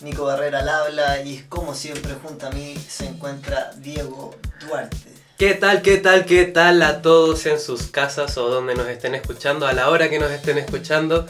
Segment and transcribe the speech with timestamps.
[0.00, 4.34] Nico Barrera al habla y como siempre junto a mí se encuentra Diego
[4.66, 4.96] Duarte.
[5.38, 9.14] ¿Qué tal, qué tal, qué tal a todos en sus casas o donde nos estén
[9.14, 11.26] escuchando, a la hora que nos estén escuchando?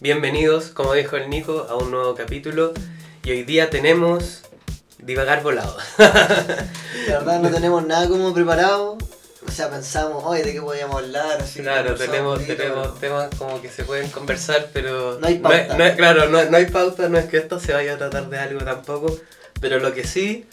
[0.00, 2.74] Bienvenidos, como dijo el Nico, a un nuevo capítulo
[3.22, 4.42] y hoy día tenemos
[4.98, 5.76] divagar volado.
[5.98, 8.98] La verdad no tenemos nada como preparado.
[9.46, 11.40] O sea, pensamos, hoy ¿de qué podíamos hablar?
[11.40, 15.18] Así Claro, tenemos, tenemos temas como que se pueden conversar, pero...
[15.20, 15.76] No hay pauta.
[15.76, 18.28] no es- claro, no, no hay pauta, no es que esto se vaya a tratar
[18.30, 19.16] de algo tampoco,
[19.60, 20.46] pero lo que sí,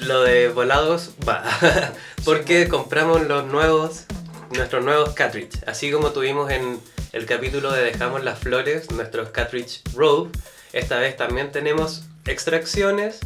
[0.00, 1.44] lo de volados va,
[2.24, 4.04] porque compramos los nuevos,
[4.50, 6.80] nuestros nuevos cartridge, así como tuvimos en
[7.12, 10.30] el capítulo de Dejamos las Flores, nuestros cartridge Rogue,
[10.72, 13.18] esta vez también tenemos extracciones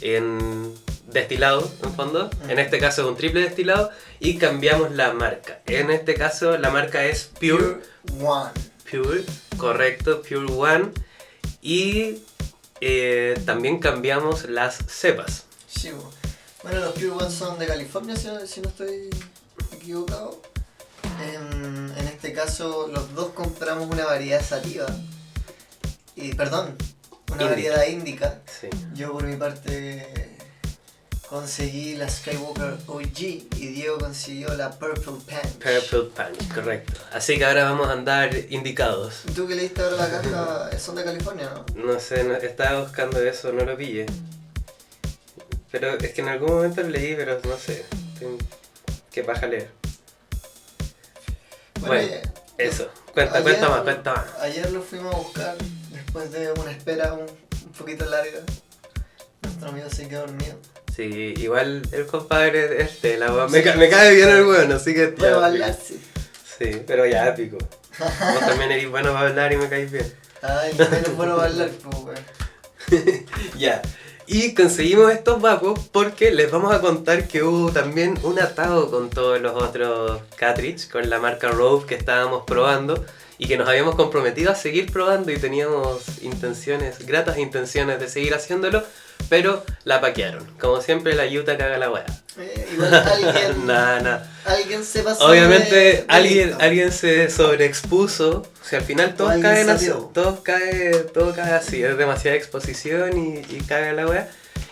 [0.00, 0.74] en
[1.20, 2.30] destilado, en fondo.
[2.48, 5.60] En este caso es un triple destilado y cambiamos la marca.
[5.66, 7.80] En este caso la marca es Pure,
[8.20, 8.50] One.
[8.90, 9.24] Pure,
[9.56, 10.90] correcto, Pure One.
[11.62, 12.22] Y
[12.80, 15.44] eh, también cambiamos las cepas.
[15.68, 15.90] Sí,
[16.62, 19.10] bueno, los Pure One son de California, si no, si no estoy
[19.72, 20.40] equivocado.
[21.22, 24.86] En, en este caso, los dos compramos una variedad sativa.
[26.14, 26.76] Y, perdón,
[27.32, 28.40] una variedad índica.
[28.60, 28.68] Sí.
[28.94, 30.25] Yo, por mi parte,
[31.28, 35.52] conseguí la Skywalker OG y Diego consiguió la Purple Punch.
[35.58, 36.92] Purple Punch, correcto.
[37.12, 39.22] Así que ahora vamos a andar indicados.
[39.28, 40.78] ¿Y ¿Tú que leíste ahora la caja?
[40.78, 41.64] Son de California, ¿no?
[41.94, 44.06] No sé, no- estaba buscando eso, no lo pillé.
[45.72, 47.84] Pero es que en algún momento lo leí, pero no sé.
[49.10, 49.70] Que paja leer.
[51.80, 52.22] Bueno, eh,
[52.56, 54.34] Eso, cuenta, ayer- cuenta más, cuenta más.
[54.40, 55.56] Ayer lo fuimos a buscar
[55.90, 58.40] después de una espera un, un poquito larga.
[59.42, 60.56] Nuestro amigo se quedó dormido.
[60.96, 64.94] Sí, igual el compadre este, la wea- me, ca- me cae bien el bueno, así
[64.94, 65.08] que.
[65.08, 65.26] pico.
[65.26, 66.00] hablar, sí.
[66.58, 67.58] Sí, pero ya épico.
[67.98, 70.10] Vos también eres bueno para hablar y me caes bien.
[70.42, 73.24] Ay, también es bueno hablar, pues, weón.
[73.58, 73.82] Ya.
[74.28, 79.08] Y conseguimos estos vapos porque les vamos a contar que hubo también un atado con
[79.10, 83.04] todos los otros cartridge, con la marca Rove que estábamos probando
[83.38, 88.34] y que nos habíamos comprometido a seguir probando y teníamos intenciones, gratas intenciones de seguir
[88.34, 88.82] haciéndolo,
[89.28, 90.44] pero la paquearon.
[90.60, 92.06] Como siempre la Utah caga la weá.
[92.38, 94.32] Eh, igual alguien, Nada, nada.
[94.44, 95.26] alguien se pasó.
[95.26, 96.62] Obviamente de- de alguien, listo.
[96.64, 98.38] alguien se sobreexpuso.
[98.62, 99.90] O sea, al final todos caen así.
[100.12, 101.82] Todos cae, todo cae así.
[101.82, 104.28] Es demasiada exposición y, y caga la wea.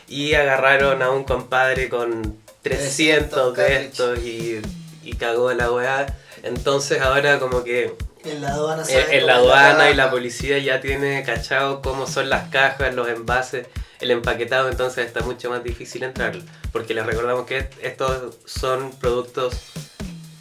[0.08, 4.60] Y agarraron a un compadre con 300 de estos y,
[5.02, 6.06] y cagó la wea.
[6.42, 11.22] Entonces ahora como que En la aduana en, la aduana y la policía ya tiene
[11.24, 13.66] cachado cómo son las cajas, los envases,
[14.00, 16.38] el empaquetado, entonces está mucho más difícil entrar.
[16.72, 19.72] Porque les recordamos que estos son productos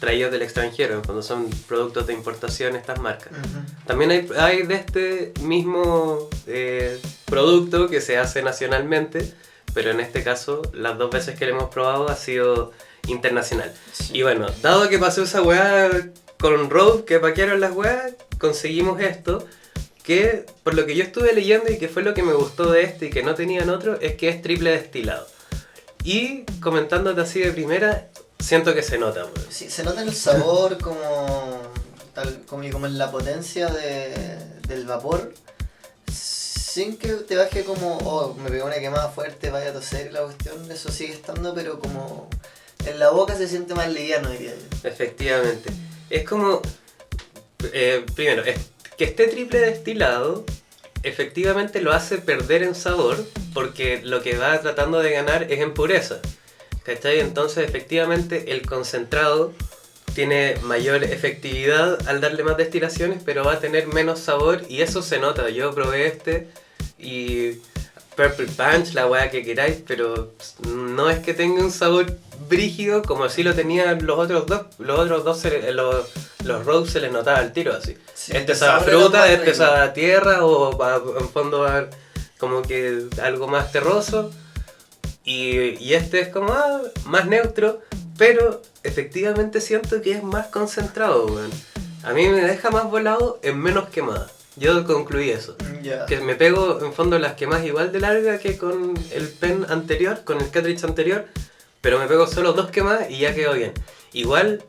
[0.00, 3.32] traídos del extranjero, cuando son productos de importación estas marcas.
[3.32, 3.86] Ujú.
[3.86, 9.32] También hay, hay de este mismo eh, producto que se hace nacionalmente,
[9.72, 12.72] pero en este caso las dos veces que lo hemos probado ha sido
[13.06, 13.72] internacional.
[13.92, 14.18] Sí.
[14.18, 15.90] Y bueno, dado que pasó esa weá
[16.44, 19.46] con Road, que paquearon las weas, conseguimos esto,
[20.02, 22.82] que por lo que yo estuve leyendo y que fue lo que me gustó de
[22.82, 25.26] este y que no tenían otro, es que es triple destilado.
[26.02, 29.46] Y comentándote así de primera, siento que se nota, weón.
[29.48, 31.62] Sí, se nota el sabor como,
[32.12, 34.36] tal, como, en la potencia de,
[34.68, 35.32] del vapor.
[36.12, 40.20] Sin que te baje como, oh, me pegó una quemada fuerte, vaya a toser la
[40.20, 42.28] cuestión, eso sigue estando, pero como
[42.84, 44.86] en la boca se siente más liviano, diría yo.
[44.86, 45.72] Efectivamente.
[46.14, 46.62] Es como,
[47.72, 48.44] eh, primero,
[48.96, 50.44] que esté triple destilado,
[51.02, 53.16] efectivamente lo hace perder en sabor,
[53.52, 56.20] porque lo que va tratando de ganar es en pureza.
[56.84, 57.18] ¿Cachai?
[57.18, 59.54] Entonces, efectivamente, el concentrado
[60.14, 65.02] tiene mayor efectividad al darle más destilaciones, pero va a tener menos sabor y eso
[65.02, 65.48] se nota.
[65.48, 66.46] Yo probé este
[66.96, 67.54] y
[68.16, 70.32] Purple Punch, la weá que queráis, pero
[70.66, 72.06] no es que tenga un sabor
[72.48, 74.62] brígido como si lo tenían los otros dos.
[74.78, 76.06] Los otros dos, se le- los,
[76.44, 77.96] los Rose se les notaba el tiro así.
[78.14, 81.88] Sí, este sabe a fruta, este sabe a tierra o en fondo a-
[82.38, 84.30] como que algo más terroso.
[85.24, 87.80] Y, y este es como ah, más neutro,
[88.18, 91.50] pero efectivamente siento que es más concentrado, weón.
[92.02, 94.30] A mí me deja más volado en menos quemada.
[94.56, 95.56] Yo concluí eso.
[95.82, 96.06] Ya.
[96.06, 100.22] Que me pego en fondo las quemas igual de larga que con el pen anterior,
[100.24, 101.26] con el cartridge anterior,
[101.80, 103.72] pero me pego solo dos quemas y ya quedó bien.
[104.12, 104.62] Igual,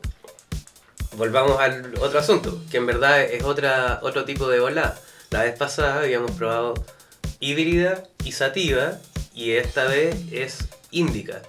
[1.16, 4.98] volvamos al otro asunto, que en verdad es otra, otro tipo de volada.
[5.30, 6.74] La vez pasada habíamos probado
[7.40, 8.98] híbrida y sativa
[9.34, 10.58] y esta vez es
[10.90, 11.42] índica.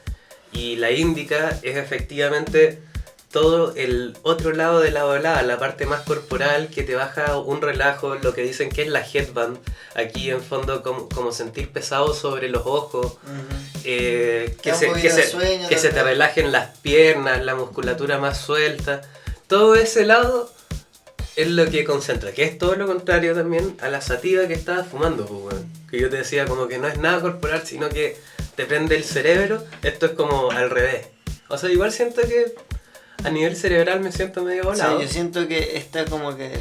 [0.51, 2.81] Y la índica es efectivamente
[3.39, 7.61] todo el otro lado de la volada, la parte más corporal que te baja un
[7.61, 9.59] relajo, lo que dicen que es la headband,
[9.93, 13.19] aquí en fondo como, como sentir pesado sobre los ojos,
[13.83, 19.03] eh, que, se, que, se, que se te relajen las piernas, la musculatura más suelta,
[19.45, 20.51] todo ese lado
[21.35, 24.87] es lo que concentra, que es todo lo contrario también a la sativa que estabas
[24.87, 25.57] fumando, pues,
[25.91, 28.17] que yo te decía como que no es nada corporal, sino que
[28.55, 31.09] te prende el cerebro, esto es como al revés.
[31.49, 32.55] O sea, igual siento que
[33.23, 34.97] a nivel cerebral me siento medio volado.
[34.97, 36.51] Sí, yo siento que está como que.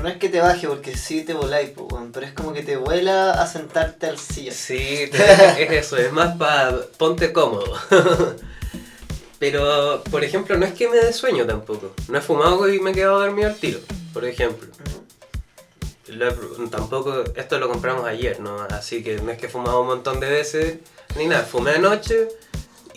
[0.00, 1.70] No es que te baje porque sí te voláis,
[2.12, 4.52] pero es como que te vuela a sentarte al silla.
[4.52, 4.76] Sí,
[5.58, 7.74] es eso, es más para ponte cómodo.
[9.38, 11.92] Pero, por ejemplo, no es que me dé sueño tampoco.
[12.08, 13.78] No he fumado y me he quedado dormido al tiro,
[14.12, 14.68] por ejemplo.
[16.72, 18.62] tampoco, esto lo compramos ayer, ¿no?
[18.62, 20.78] Así que no es que he fumado un montón de veces
[21.16, 21.44] ni nada.
[21.44, 22.28] Fumé anoche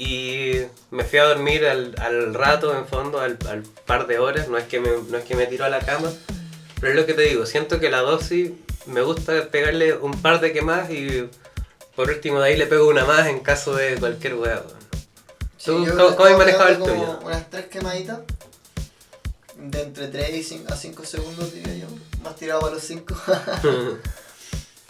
[0.02, 4.48] y me fui a dormir al, al rato, en fondo, al, al, par de horas.
[4.48, 6.12] No es, que me, no es que me tiro a la cama,
[6.80, 7.46] pero es lo que te digo.
[7.46, 8.50] Siento que la dosis
[8.88, 11.30] me gusta pegarle un par de que más y
[11.96, 14.64] por último de ahí le pego una más en caso de cualquier hueá.
[15.64, 17.20] ¿Tú, ¿Cómo, has manejado el tuyo?
[17.24, 18.22] Unas tres quemaditas.
[19.56, 21.88] De entre 3 a 5 segundos, diría yo.
[22.24, 23.16] Más tirado a los 5.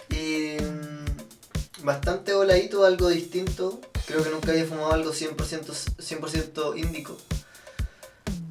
[0.09, 3.81] y mm, bastante voladito, algo distinto.
[4.11, 7.15] Creo que nunca había fumado algo 100%, 100 índico.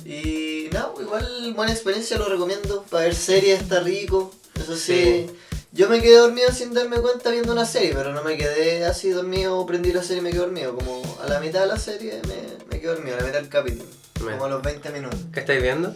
[0.07, 2.83] Y nada, igual buena experiencia, lo recomiendo.
[2.85, 4.35] Para ver series está rico.
[4.59, 5.27] Eso sí.
[5.73, 9.11] Yo me quedé dormido sin darme cuenta viendo una serie, pero no me quedé así
[9.11, 10.75] dormido, prendí la serie y me quedé dormido.
[10.75, 13.51] Como a la mitad de la serie me, me quedé dormido, a la mitad del
[13.51, 13.91] capítulo.
[14.19, 15.21] Como a los 20 minutos.
[15.31, 15.95] ¿Qué estáis viendo?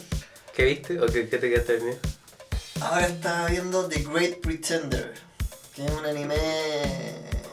[0.54, 1.98] ¿Qué viste o qué, qué te quedaste dormido?
[2.82, 5.14] Ahora estaba viendo The Great Pretender,
[5.74, 6.36] que es un anime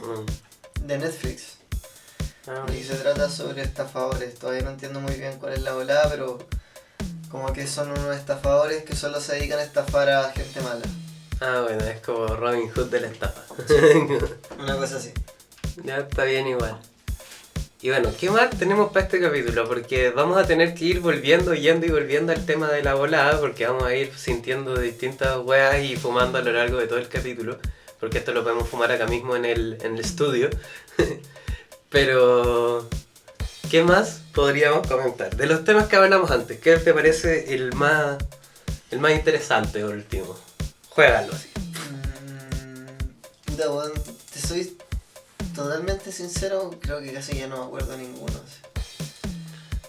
[0.02, 0.86] mm.
[0.86, 1.61] de Netflix.
[2.48, 4.34] Ah, y se trata sobre estafadores.
[4.34, 6.38] Todavía no entiendo muy bien cuál es la volada, pero
[7.30, 10.82] como que son unos estafadores que solo se dedican a estafar a gente mala.
[11.40, 13.42] Ah, bueno, es como Robin Hood de la estafa.
[14.58, 15.12] Una cosa así.
[15.84, 16.78] Ya está bien igual.
[17.80, 19.66] Y bueno, ¿qué más tenemos para este capítulo?
[19.66, 23.40] Porque vamos a tener que ir volviendo, yendo y volviendo al tema de la volada,
[23.40, 27.08] porque vamos a ir sintiendo distintas weas y fumando a lo largo de todo el
[27.08, 27.58] capítulo,
[27.98, 30.48] porque esto lo podemos fumar acá mismo en el, en el estudio.
[31.92, 32.88] Pero,
[33.70, 35.36] ¿qué más podríamos comentar?
[35.36, 38.16] De los temas que hablamos antes, ¿qué te parece el más,
[38.90, 40.34] el más interesante último?
[40.88, 41.50] Juégalo así.
[42.66, 43.56] Mm,
[44.32, 44.74] te soy
[45.54, 48.40] totalmente sincero, creo que casi ya no me acuerdo ninguno.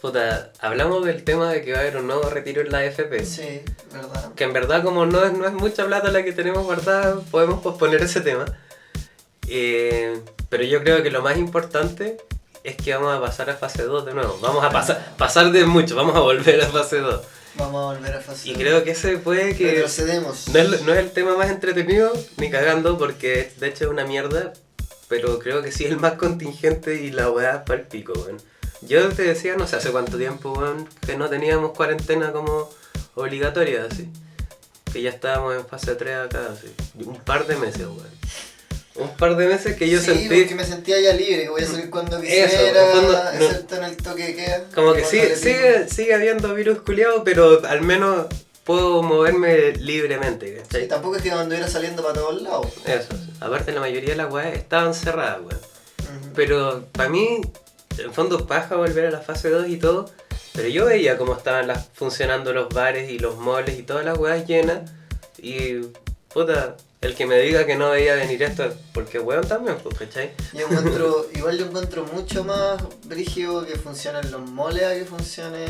[0.02, 3.26] Puta, hablamos del tema de que va a haber un nuevo retiro en la FP.
[3.26, 3.62] Sí,
[3.94, 4.34] verdad.
[4.34, 7.62] Que en verdad como no es, no es mucha plata la que tenemos guardada, podemos
[7.62, 8.44] posponer ese tema.
[9.48, 12.18] Eh, pero yo creo que lo más importante
[12.64, 14.40] es que vamos a pasar a fase 2 de nuevo.
[14.42, 17.22] Vamos a pasar, pasar de mucho, vamos a volver a fase 2.
[17.56, 19.72] Vamos a volver a fase Y creo que ese puede que...
[19.72, 20.48] Retrocedemos.
[20.48, 24.06] No es, no es el tema más entretenido, ni cagando, porque de hecho es una
[24.06, 24.54] mierda,
[25.08, 28.38] pero creo que sí es el más contingente y la weá para el pico, weón.
[28.82, 32.70] Yo te decía, no sé hace cuánto tiempo, weón, que no teníamos cuarentena como
[33.16, 34.10] obligatoria, así.
[34.92, 36.74] Que ya estábamos en fase 3 acá, así.
[37.04, 38.24] Un par de meses, weón
[38.96, 40.28] un par de meses que yo sí, sentí.
[40.28, 44.28] porque me sentía ya libre, voy a salir cuando quisiera, Eso, excepto en el toque
[44.28, 44.66] que queda.
[44.76, 48.28] Como que sigue, sigue, sigue habiendo virus culiado, pero al menos
[48.64, 50.56] puedo moverme libremente.
[50.56, 50.84] ¿cachai?
[50.84, 52.68] Sí, tampoco es que anduviera saliendo para todos lados.
[52.86, 55.60] Eso, aparte la mayoría de las weas estaban cerradas, weón.
[56.36, 57.42] Pero para mí,
[57.98, 60.10] en fondo paja volver a la fase 2 y todo,
[60.54, 64.18] pero yo veía cómo estaban las, funcionando los bares y los moles y todas las
[64.18, 64.92] weas llenas,
[65.38, 65.82] y
[66.34, 70.32] puta, el que me diga que no veía venir esto, porque weón también, pues, ¿cachai?
[70.54, 75.70] Yo encuentro, igual yo encuentro mucho más brígido que funcionen los moles a que funcionen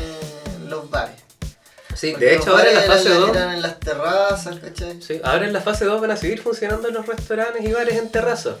[0.68, 1.16] los bares.
[1.94, 3.36] Sí, de hecho ahora en la fase 2...
[3.36, 5.00] en las terrazas, ¿cachai?
[5.00, 8.10] Sí, ahora en la fase 2 van a seguir funcionando los restaurantes y bares en
[8.10, 8.56] terrazas.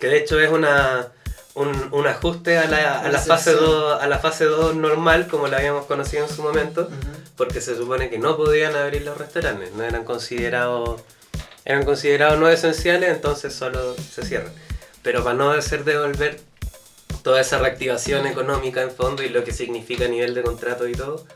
[0.00, 1.08] Que de hecho es una,
[1.54, 5.46] un, un ajuste a la, a la fase 2, a la fase 2 normal, como
[5.46, 6.88] la habíamos conocido en su momento,
[7.36, 11.02] porque se supone que no podían abrir los restaurantes, no eran considerados
[11.66, 14.52] eran considerados no esenciales, entonces solo se cierran.
[15.02, 16.40] Pero para no hacer devolver
[17.22, 20.92] toda esa reactivación económica en fondo y lo que significa a nivel de contrato y
[20.92, 21.26] todo,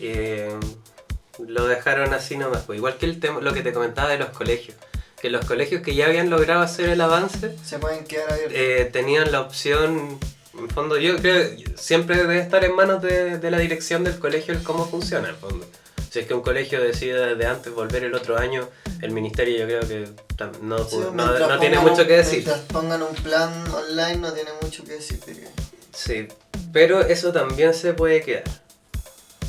[0.00, 0.56] eh,
[1.44, 2.62] lo dejaron así nomás.
[2.62, 4.76] Pues igual que el tema, lo que te comentaba de los colegios.
[5.20, 8.56] Que los colegios que ya habían logrado hacer el avance se pueden quedar abiertos.
[8.56, 10.20] Eh, tenían la opción,
[10.56, 14.54] en fondo yo creo siempre debe estar en manos de, de la dirección del colegio
[14.54, 15.66] el cómo funciona en fondo.
[16.12, 18.68] Si es que un colegio decide desde antes volver el otro año,
[19.00, 20.08] el ministerio yo creo que
[20.60, 20.76] no,
[21.58, 22.44] tiene mucho que decir.
[22.44, 25.18] Mientras pongan un plan online no tiene mucho que decir.
[25.94, 26.28] Sí,
[26.70, 28.44] Pero eso también se puede quedar.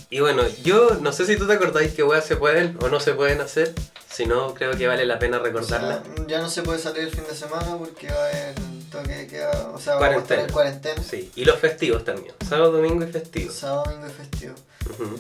[0.09, 3.01] Y bueno, yo no sé si tú te acordáis que weas se pueden o no
[3.01, 3.73] se pueden hacer.
[4.09, 6.01] Si no, creo que vale la pena O recordarla.
[6.01, 8.55] sea, ya no se puede salir el fin de semana porque va a haber
[8.89, 10.43] toque de queda, o sea, Cuarentena.
[10.43, 11.03] vamos a cuarentena.
[11.03, 12.33] Sí, y los festivos también.
[12.47, 13.53] Sábado, domingo y festivos.
[13.53, 14.55] Sábado, domingo y festivo.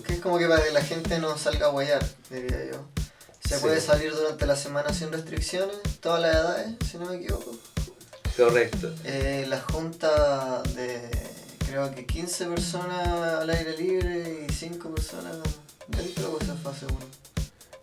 [0.05, 2.85] Que es como que para que la gente no salga a guayar, diría yo.
[3.47, 3.61] Se Sí.
[3.61, 7.55] puede salir durante la semana sin restricciones, todas las edades, si no me equivoco.
[8.37, 8.93] Correcto.
[9.03, 11.09] Eh, la junta de
[11.67, 15.35] creo que 15 personas al aire libre y 5 personas
[15.87, 16.97] dentro, o esa fase 1.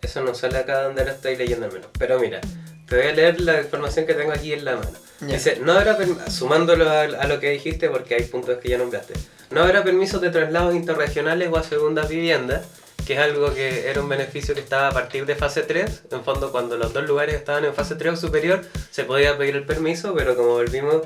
[0.01, 1.89] Eso no sale acá donde lo estoy leyendo al menos.
[1.97, 2.41] Pero mira,
[2.87, 4.91] te voy a leer la información que tengo aquí en la mano.
[5.21, 9.13] Dice, no perm- sumándolo a, a lo que dijiste porque hay puntos que ya nombraste.
[9.51, 12.65] No habrá permisos de traslados interregionales o a segundas viviendas,
[13.05, 16.03] que es algo que era un beneficio que estaba a partir de fase 3.
[16.11, 19.57] En fondo, cuando los dos lugares estaban en fase 3 o superior, se podía pedir
[19.57, 21.03] el permiso, pero como volvimos,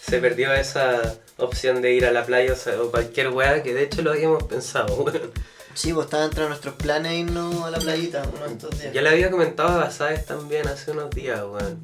[0.00, 3.72] se perdió esa opción de ir a la playa o, sea, o cualquier weá, que
[3.72, 4.94] de hecho lo habíamos pensado.
[5.02, 5.32] weón.
[5.74, 8.92] Sí, pues estaba entre nuestros planes irnos a la playita uno de estos días.
[8.92, 11.80] Ya le había comentado a Basáez también hace unos días, weón.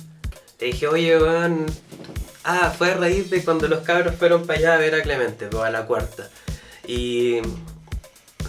[0.60, 1.66] Le dije, oye, weón.
[2.44, 5.46] Ah, fue a raíz de cuando los cabros fueron para allá a ver a Clemente,
[5.46, 6.28] pues a la cuarta.
[6.86, 7.38] Y,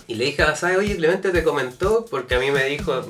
[0.08, 3.06] y le dije a Basáez, oye, Clemente te comentó, porque a mí me dijo,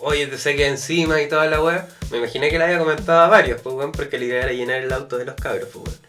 [0.00, 1.88] oye, te sé que encima y toda la weá.
[2.10, 4.82] Me imaginé que le había comentado a varios, pues, weón, porque la idea era llenar
[4.82, 6.08] el auto de los cabros, pues, weón.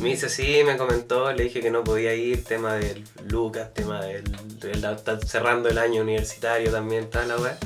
[0.00, 4.02] Me dice, sí, me comentó, le dije que no podía ir, tema del Lucas, tema
[4.02, 4.24] del,
[4.58, 7.58] del cerrando el año universitario también, toda la weá.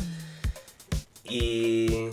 [1.25, 2.11] Y.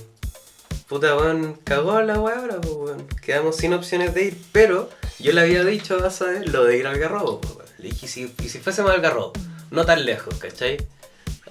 [0.91, 3.07] Puta, weón, cagó la weá ahora, pues, weón.
[3.24, 6.86] Quedamos sin opciones de ir, pero yo le había dicho a Basae lo de ir
[6.86, 7.69] al garrobo, pues, weón.
[7.77, 9.31] Le dije, ¿y si, y si fuésemos al garrobo?
[9.69, 10.86] No tan lejos, ¿cachai?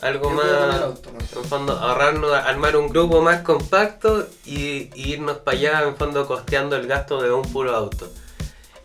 [0.03, 0.81] Algo Yo más.
[0.83, 1.41] auto, ¿no?
[1.41, 6.27] En fondo, ahorrarnos, armar un grupo más compacto y, y irnos para allá, en fondo,
[6.27, 8.13] costeando el gasto de un puro auto.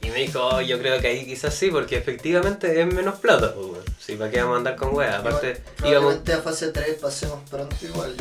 [0.01, 3.53] Y me dijo, oh, yo creo que ahí quizás sí, porque efectivamente es menos plata,
[3.53, 3.83] pues, weón.
[4.00, 5.15] Sí, ¿para qué vamos a andar con weas?
[5.15, 6.15] Aparte, íbamos.
[6.29, 8.15] a fase 3 pasemos pronto igual.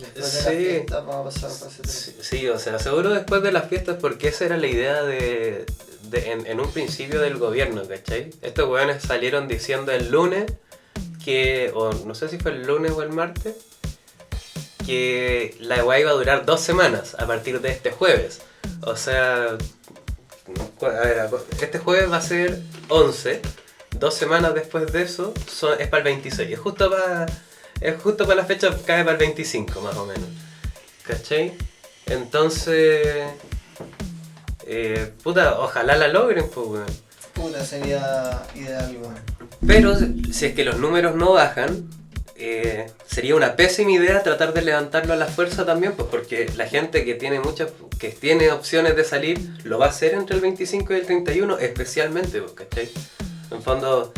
[0.00, 0.44] Después de Sí.
[0.44, 1.94] la fiesta vamos a pasar a fase 3.
[1.94, 5.66] Sí, sí, o sea, seguro después de las fiestas, porque esa era la idea de,
[6.04, 8.30] de- en, en un principio del gobierno, ¿cachai?
[8.42, 10.52] Estos weones salieron diciendo el lunes
[11.24, 13.54] que, o no sé si fue el lunes o el martes,
[14.86, 18.40] que la weá iba a durar dos semanas a partir de este jueves.
[18.82, 19.56] O sea,
[20.80, 21.28] a ver,
[21.60, 23.40] este jueves va a ser 11,
[23.98, 27.26] dos semanas después de eso son- es para el 26, es justo para...
[27.80, 30.28] Es justo para la fecha, cae para el 25 más o menos.
[31.04, 31.52] ¿Cachai?
[32.06, 33.26] Entonces.
[34.66, 36.86] Eh, puta, ojalá la logren, pues, weón.
[37.32, 39.16] Puta, sería ideal igual.
[39.66, 41.88] Pero si es que los números no bajan,
[42.36, 46.66] eh, sería una pésima idea tratar de levantarlo a la fuerza también, pues porque la
[46.66, 50.42] gente que tiene muchas, que tiene opciones de salir, lo va a hacer entre el
[50.42, 52.90] 25 y el 31, especialmente, pues, ¿cachai?
[53.50, 54.12] En fondo,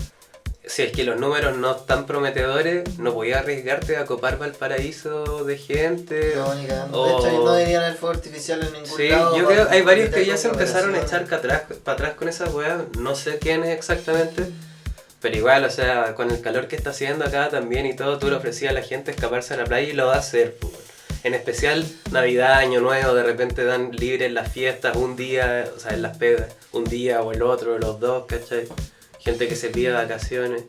[0.64, 5.44] si es que los números no están prometedores, no voy a arriesgarte a copar Valparaíso
[5.44, 6.34] de gente.
[6.36, 7.00] No, ni cagando.
[7.00, 9.36] o- De hecho, no deberían haber fuego artificial en ningún Sí, lado.
[9.36, 12.28] yo creo hay varios que ya se empezaron a echar para atrás, para atrás con
[12.28, 14.44] esa weá, no sé quién es exactamente,
[15.20, 18.28] pero igual, o sea, con el calor que está haciendo acá también y todo, tú
[18.30, 20.72] le ofrecías a la gente escaparse a la playa y lo va a hacer, pues.
[21.24, 25.78] En especial Navidad, Año Nuevo, de repente dan libre en las fiestas un día, o
[25.78, 28.66] sea, en las pegas, un día o el otro, los dos, ¿cachai?
[29.24, 30.64] Gente que se pide vacaciones.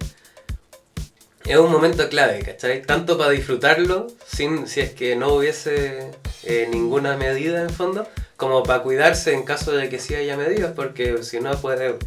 [1.46, 2.82] Es un momento clave, ¿cachai?
[2.84, 6.12] Tanto para disfrutarlo, sin, si es que no hubiese
[6.44, 8.08] eh, ninguna medida en fondo,
[8.38, 11.98] como para cuidarse en caso de que sí haya medidas, porque si no puede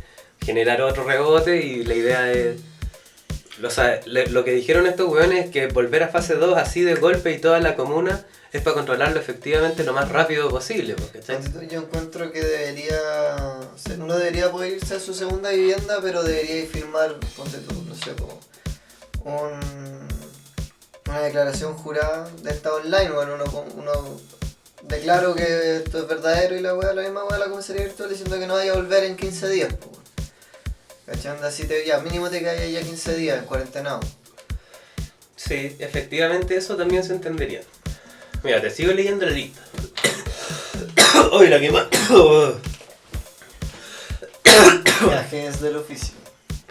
[0.40, 2.60] generar otro rebote y la idea es...
[3.58, 7.38] Lo que dijeron estos weones es que volver a fase 2 así de golpe y
[7.38, 8.26] toda la comuna
[8.56, 12.98] es para controlarlo efectivamente lo más rápido posible, pues, tú, Yo encuentro que debería.
[13.75, 17.58] o sea, uno debería poder irse a su segunda vivienda, pero debería ir firmar, ponte
[17.58, 18.40] tú, no sé, como.
[19.25, 19.58] Un,
[21.08, 23.10] una declaración jurada de esta online.
[23.10, 24.20] Bueno, uno, uno
[24.82, 28.08] declaro que esto es verdadero y la wea, la misma wea de la comisaría virtual
[28.08, 29.75] diciendo que no vaya a volver en 15 días.
[29.75, 29.90] po.
[31.06, 31.32] ¿Cachai?
[31.36, 34.00] Anda, Así te, ya, mínimo te quedas ya 15 días, cuarentenado.
[35.36, 37.60] Sí, efectivamente eso también se entendería.
[38.46, 39.60] Mira, te sigo leyendo la lista.
[41.32, 41.86] ¡Uy, la que más!
[45.04, 46.14] Viajes del oficio.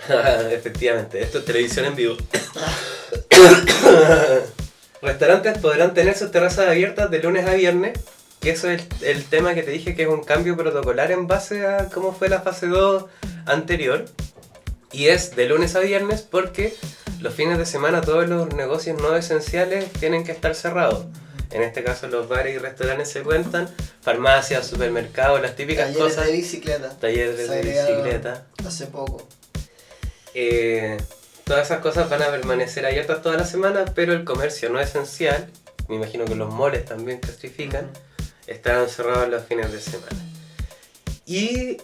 [0.52, 2.16] Efectivamente, esto es televisión en vivo.
[5.02, 8.00] Restaurantes podrán tener sus terrazas abiertas de lunes a viernes,
[8.40, 11.28] que eso es el, el tema que te dije que es un cambio protocolar en
[11.28, 13.04] base a cómo fue la fase 2
[13.48, 14.06] anterior.
[14.94, 16.74] Y es de lunes a viernes porque
[17.20, 21.08] los fines de semana todos los negocios no esenciales tienen que estar cerrados.
[21.52, 23.70] En este caso los bares y restaurantes se cuentan,
[24.02, 26.26] farmacias, supermercados, las típicas Talleres cosas.
[26.28, 26.90] de bicicleta.
[27.00, 28.46] Talleres de bicicleta.
[28.66, 29.28] Hace poco.
[30.34, 30.98] Eh,
[31.46, 35.50] todas esas cosas van a permanecer abiertas toda la semana, pero el comercio no esencial,
[35.88, 37.90] me imagino que los moles también clasifican,
[38.48, 40.20] estarán cerrados los fines de semana.
[41.26, 41.78] Y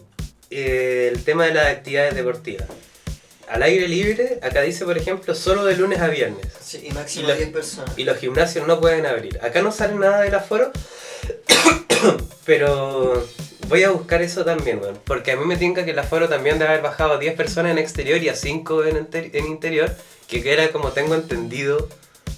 [0.50, 2.68] eh, el tema de las actividades deportivas.
[3.52, 6.46] Al aire libre, acá dice, por ejemplo, solo de lunes a viernes.
[6.64, 7.98] Sí, y máximo Y lo- 10 personas.
[7.98, 9.40] Y los gimnasios no pueden abrir.
[9.44, 10.72] Acá no sale nada del aforo,
[12.46, 13.28] pero
[13.68, 14.80] voy a buscar eso también.
[15.06, 17.72] Porque a mí me tinca que el aforo también debe haber bajado a 10 personas
[17.74, 19.94] en exterior y a 5 en, en interior,
[20.28, 21.88] que era como tengo entendido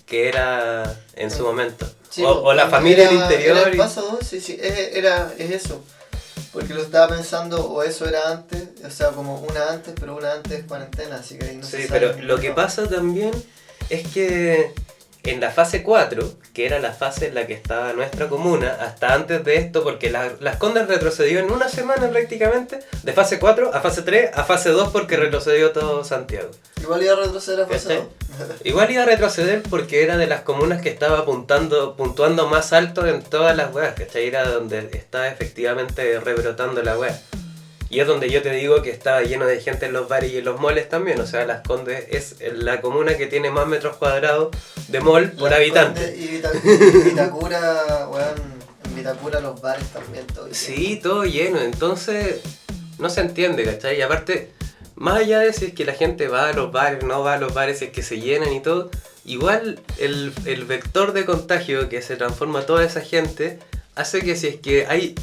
[0.06, 1.90] que era en su momento.
[2.10, 3.58] Sí, o, la familia era- interior.
[3.58, 5.84] Era el y- paso 2, sí, sí, era, es eso.
[6.54, 10.34] Porque lo estaba pensando, o eso era antes, o sea, como una antes, pero una
[10.34, 13.32] antes es cuarentena, así que ahí no Sí, se pero lo que pasa también
[13.90, 14.72] es que
[15.26, 19.14] en la fase 4, que era la fase en la que estaba nuestra comuna, hasta
[19.14, 23.72] antes de esto, porque la- las Condes retrocedió en una semana prácticamente, de fase 4
[23.74, 26.50] a fase 3 a fase 2 porque retrocedió todo Santiago.
[26.82, 27.98] Igual iba a retroceder a fase ¿Cachai?
[27.98, 28.08] 2.
[28.66, 33.06] Igual iba a retroceder porque era de las comunas que estaba apuntando, puntuando más alto
[33.08, 34.28] en todas las weas, ¿cachai?
[34.28, 37.18] Era donde está efectivamente rebrotando la wea.
[37.94, 40.38] Y es donde yo te digo que estaba lleno de gente en los bares y
[40.40, 41.20] en los moles también.
[41.22, 44.50] O sea, Las Condes es la comuna que tiene más metros cuadrados
[44.88, 46.16] de mall por Las habitante.
[46.18, 46.52] Y Vita-
[47.06, 48.34] Vitacura, weón,
[48.86, 50.56] en Vitacura los bares también, todo lleno.
[50.56, 51.60] Sí, todo lleno.
[51.62, 52.42] Entonces,
[52.98, 53.98] no se entiende, ¿cachai?
[54.00, 54.52] Y aparte,
[54.96, 57.38] más allá de si es que la gente va a los bares, no va a
[57.38, 58.90] los bares, si es que se llenan y todo,
[59.26, 63.60] igual el, el vector de contagio que se transforma toda esa gente
[63.96, 65.14] hace que si es que hay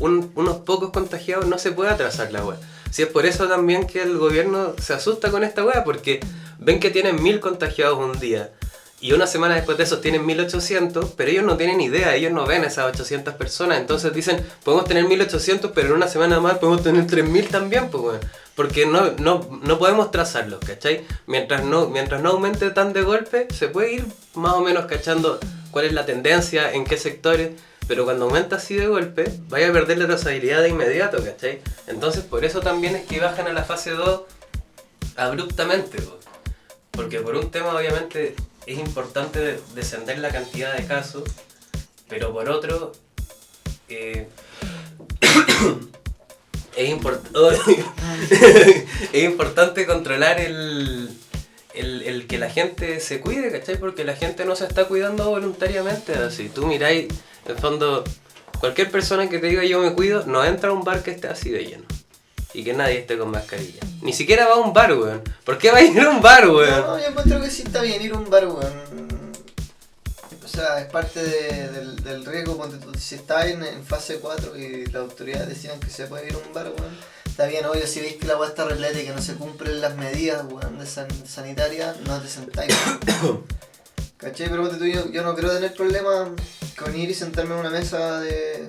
[0.00, 2.58] un- unos pocos contagiados no se pueda atrasar la web.
[2.90, 6.20] Si es por eso también que el gobierno se asusta con esta wea, porque
[6.58, 8.50] ven que tienen mil contagiados un día.
[8.98, 12.46] Y una semana después de esos tienen 1800, pero ellos no tienen idea, ellos no
[12.46, 13.78] ven a esas 800 personas.
[13.78, 18.02] Entonces dicen, podemos tener 1800, pero en una semana más podemos tener 3000 también, pues
[18.02, 18.20] bueno.
[18.54, 21.04] Porque no, no, no podemos trazarlos, ¿cachai?
[21.26, 25.38] Mientras no, mientras no aumente tan de golpe, se puede ir más o menos cachando
[25.70, 27.50] cuál es la tendencia, en qué sectores.
[27.88, 31.60] Pero cuando aumenta así de golpe, vaya a perder la trazabilidad de inmediato, ¿cachai?
[31.86, 34.22] Entonces por eso también es que bajan a la fase 2
[35.16, 36.18] abruptamente, po.
[36.90, 38.34] porque por un tema obviamente
[38.66, 41.22] es importante descender la cantidad de casos,
[42.08, 42.92] pero por otro
[43.88, 44.26] eh,
[46.76, 47.30] es, import-
[49.12, 51.10] es importante controlar el,
[51.74, 53.78] el, el que la gente se cuide, ¿cachai?
[53.78, 56.48] Porque la gente no se está cuidando voluntariamente, así.
[56.48, 57.06] Tú miráis,
[57.46, 58.04] en el fondo,
[58.60, 61.28] cualquier persona que te diga yo me cuido, no entra a un bar que esté
[61.28, 61.84] así de lleno.
[62.54, 63.80] Y que nadie esté con mascarilla.
[64.00, 65.22] Ni siquiera va a un bar, weón.
[65.44, 66.80] ¿Por qué va a ir a un bar, weón?
[66.86, 69.26] No, yo encuentro que sí está bien ir a un bar, weón.
[70.42, 72.54] O sea, es parte de- del, del riesgo.
[72.68, 76.34] tú, Si está en, en fase 4 y las autoridades decían que se puede ir
[76.34, 76.96] a un bar, weón.
[77.26, 79.82] Está bien, obvio, si veis que la weá está repleta y que no se cumplen
[79.82, 82.74] las medidas, weón, de san- sanitarias, no te sentáis.
[84.16, 84.48] ¿Cachai?
[84.48, 86.30] Pero yo, yo no creo tener problema
[86.76, 88.68] con ir y sentarme en una mesa de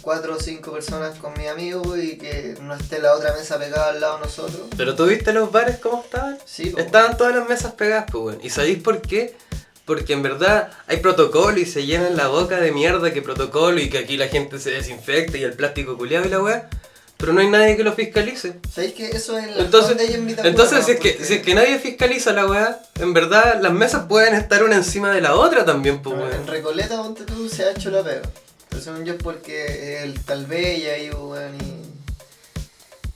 [0.00, 3.88] cuatro o cinco personas con mi amigo y que no esté la otra mesa pegada
[3.88, 4.60] al lado de nosotros.
[4.76, 6.38] Pero tú viste los bares cómo estaban?
[6.44, 8.38] Sí, Estaban todas las mesas pegadas, pues, weón.
[8.42, 9.34] ¿Y sabéis por qué?
[9.86, 13.90] Porque en verdad hay protocolo y se llenan la boca de mierda que protocolo y
[13.90, 16.70] que aquí la gente se desinfecta y el plástico culiado y la weá.
[17.24, 18.56] Pero no hay nadie que lo fiscalice.
[18.70, 21.54] ¿Sabéis que eso es la Entonces, en entonces si, es que, Porque- si es que
[21.54, 25.64] nadie fiscaliza la weá, en verdad las mesas pueden estar una encima de la otra
[25.64, 26.46] también, pues, En weón.
[26.46, 28.20] Recoleta, ponte tú, se ha hecho la pega.
[28.68, 31.54] Pero según yo porque el tal y ahí, weón,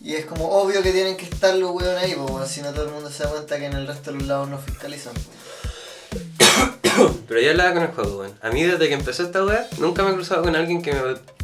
[0.00, 0.08] y...
[0.08, 2.72] Y es como obvio que tienen que estar los weón ahí, pues, weón, si no
[2.72, 5.12] todo el mundo se da cuenta que en el resto de los lados no fiscalizan.
[5.12, 7.10] pues.
[7.28, 8.32] Pero yo hablaba con el juego, weón.
[8.40, 11.37] A mí desde que empezó esta weá, nunca me he cruzado con alguien que me...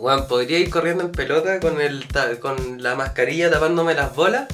[0.00, 2.08] Weón, podría ir corriendo en pelota con, el
[2.40, 4.48] con la mascarilla tapándome las bolas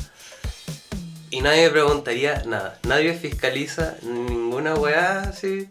[1.30, 2.80] y nadie me preguntaría nada.
[2.82, 5.68] Nadie fiscaliza ninguna weá así.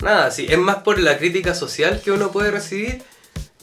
[0.00, 0.46] Nada, así.
[0.48, 3.02] Es más por la crítica social que uno puede recibir.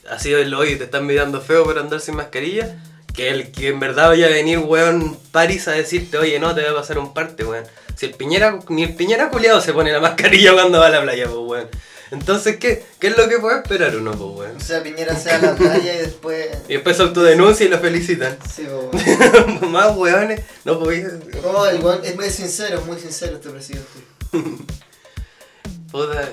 [0.09, 2.77] Así el oye, te están mirando feo por andar sin mascarilla.
[3.13, 6.63] Que el que en verdad vaya a venir, weón, París a decirte, oye, no, te
[6.63, 7.63] va a pasar un parte, weón.
[7.95, 11.01] Si el Piñera, ni el Piñera culiado se pone la mascarilla cuando va a la
[11.03, 11.69] playa, pues, weón.
[12.13, 14.57] Entonces, ¿qué, ¿qué es lo que puede esperar uno, pues, weón?
[14.57, 16.47] O sea, Piñera sea la playa y después...
[16.69, 18.37] Y después se autodenuncia y lo felicitan.
[18.53, 19.71] Sí, pues, weón.
[19.71, 21.05] Más weones, no podéis.
[21.43, 23.87] No, el weón es muy sincero, muy sincero este presidente.
[25.91, 26.29] Puta.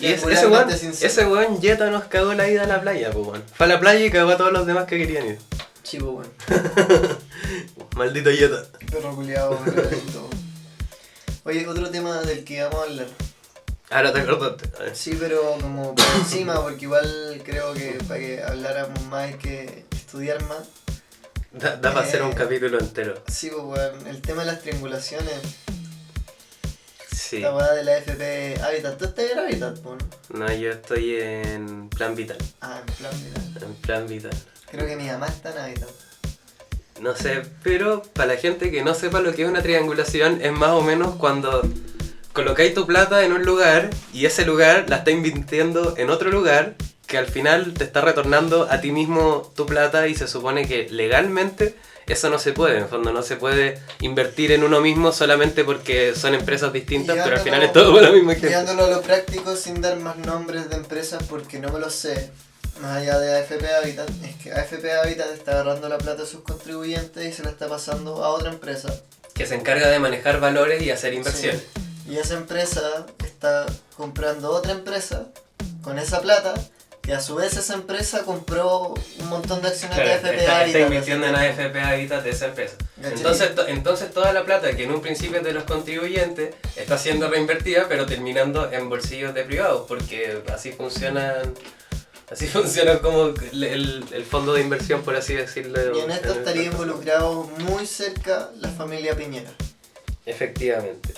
[0.00, 3.26] Y es- ese weón, ese weón Jetta nos cagó la ida a la playa, pues
[3.26, 3.42] weón.
[3.54, 5.38] Fue a la playa y cagó a todos los demás que querían ir.
[5.82, 6.30] Chivo, weón.
[7.96, 8.64] Maldito Jetta.
[8.90, 9.88] Perro culiado, weón.
[11.44, 13.06] Oye, otro tema del que vamos a hablar.
[13.90, 14.94] Ahora te acordaste.
[14.94, 19.84] Sí, pero como por encima, porque igual creo que para que habláramos más hay que
[19.92, 20.58] estudiar más.
[21.52, 22.34] Da, da para hacer un Eh.
[22.36, 23.14] capítulo entero.
[23.28, 25.32] Sí, pues weón, el tema de las triangulaciones,
[27.10, 27.40] Sí.
[27.40, 28.98] la weá de la FP Habitat.
[28.98, 29.96] ¿Tú estás en Habitat, po,
[30.30, 30.38] no?
[30.46, 32.36] No, yo estoy en plan vital.
[32.60, 33.66] Ah, en plan, mira.
[33.66, 34.30] En plan vital.
[34.70, 35.88] Creo que mi mamá está en Habitat.
[37.00, 40.52] No sé, pero para la gente que no sepa lo que es una triangulación, es
[40.52, 41.62] más o menos cuando
[42.38, 46.76] colocáis tu plata en un lugar y ese lugar la está invirtiendo en otro lugar
[47.08, 50.88] que al final te está retornando a ti mismo tu plata y se supone que
[50.88, 51.74] legalmente
[52.06, 52.78] eso no se puede.
[52.78, 57.38] En fondo no se puede invertir en uno mismo solamente porque son empresas distintas, pero
[57.38, 58.50] al final es todo por la misma gente.
[58.50, 62.30] Llevándolo a lo práctico sin dar más nombres de empresas porque no me lo sé.
[62.80, 66.42] Más allá de AFP Habitat, es que AFP Habitat está agarrando la plata de sus
[66.42, 68.94] contribuyentes y se la está pasando a otra empresa.
[69.34, 71.64] Que se encarga de manejar valores y hacer inversiones.
[71.74, 71.87] Sí.
[72.08, 73.66] Y esa empresa está
[73.96, 75.26] comprando otra empresa
[75.82, 76.54] con esa plata,
[77.02, 80.56] que a su vez esa empresa compró un montón de acciones Claro, de AFP está,
[80.60, 80.66] Habitat.
[80.66, 82.74] está invirtiendo en AFP Habitat de esa empresa.
[83.02, 86.98] Entonces, to- entonces toda la plata que en un principio es de los contribuyentes está
[86.98, 91.54] siendo reinvertida pero terminando en bolsillos de privados porque así funcionan
[92.30, 95.96] así funciona como el, el- el fondo de inversión por así decirlo.
[95.96, 99.50] Y en esto estaría involucrado muy cerca la familia Piñera.
[100.26, 101.14] Efectivamente.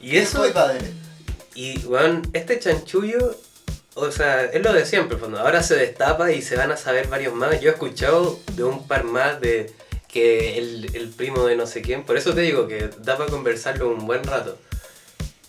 [0.00, 0.92] Y eso padre.
[1.54, 3.36] y bueno, este chanchullo
[3.94, 5.38] o sea, es lo de siempre, fondo.
[5.38, 7.60] ahora se destapa y se van a saber varios más.
[7.60, 9.72] Yo he escuchado de un par más de
[10.08, 13.30] que el, el primo de no sé quién, por eso te digo que da para
[13.30, 14.58] conversarlo un buen rato.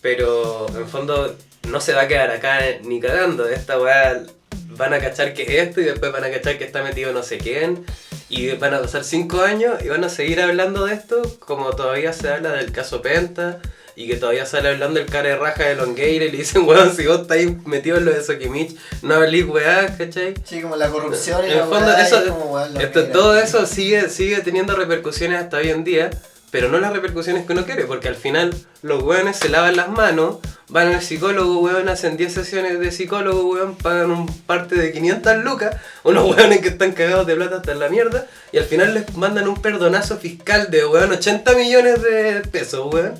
[0.00, 1.36] Pero en fondo
[1.68, 3.48] no se va a quedar acá ni cagando.
[3.48, 4.24] Esta weá
[4.70, 7.22] van a cachar que es esto y después van a cachar que está metido no
[7.22, 7.84] sé quién.
[8.28, 12.12] Y van a pasar cinco años y van a seguir hablando de esto como todavía
[12.12, 13.60] se habla del caso Penta.
[13.94, 16.94] Y que todavía sale hablando el cara de raja de Longueira y le dicen, weón,
[16.96, 20.34] si vos estáis metido en lo de Sokimich, no hablís weá, ¿cachai?
[20.44, 24.08] Sí, como la corrupción y En la fondo, weá, eso- como, Esto, todo eso sigue,
[24.08, 26.10] sigue teniendo repercusiones hasta hoy en día,
[26.50, 29.88] pero no las repercusiones que uno quiere, porque al final los weones se lavan las
[29.88, 30.36] manos,
[30.68, 35.36] van al psicólogo, weón, hacen 10 sesiones de psicólogo, weón, pagan un parte de 500
[35.44, 38.94] lucas, unos weones que están cagados de plata hasta en la mierda, y al final
[38.94, 43.14] les mandan un perdonazo fiscal de, weón, 80 millones de pesos, weón.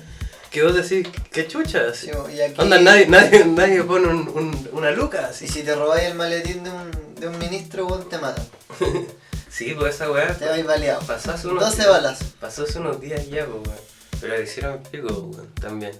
[0.53, 1.97] Que vos decís, qué chuchas.
[1.97, 5.45] Sí, y aquí- Onda, nadie, nadie, nadie pone un- un- una luca así.
[5.45, 8.45] Y si te robáis el maletín de un, de un ministro, weón, te matan.
[9.49, 10.33] Sí, pues esa weá.
[10.35, 10.99] Te vais baleado.
[11.01, 11.87] Pasó hace unos 12 días.
[11.89, 12.19] balas.
[12.39, 13.79] Pasó hace unos días ya, pues, weón.
[14.19, 15.91] Pero le hicieron pico, weón, también.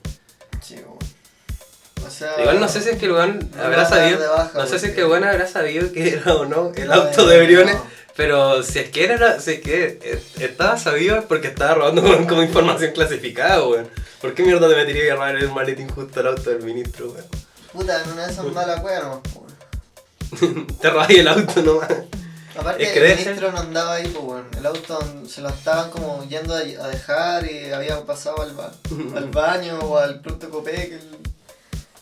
[0.59, 0.97] Sí, weón.
[2.03, 4.19] O sea, Igual no sé si es que el weón habrá sabido.
[4.31, 6.91] baja, no sé si es que el weón habrá sabido que era o no el
[6.91, 7.75] auto no, de Briones.
[7.75, 7.85] no.
[8.15, 12.01] Pero si es que era, si es que eh, estaba sabido es porque estaba robando
[12.27, 13.87] como información clasificada, weón.
[14.23, 17.25] ¿Por qué mierda te metería a robar el maletín justo al auto del ministro, weón?
[17.73, 20.67] Puta, en una de esas malas weas nomás, weón.
[20.81, 21.89] te robáis el auto nomás.
[22.55, 24.47] Aparte, el ministro no andaba ahí, pues, weón.
[24.57, 28.71] El auto se lo estaban como yendo a dejar y había pasado al, ba-
[29.17, 31.01] al baño o al club de Copec.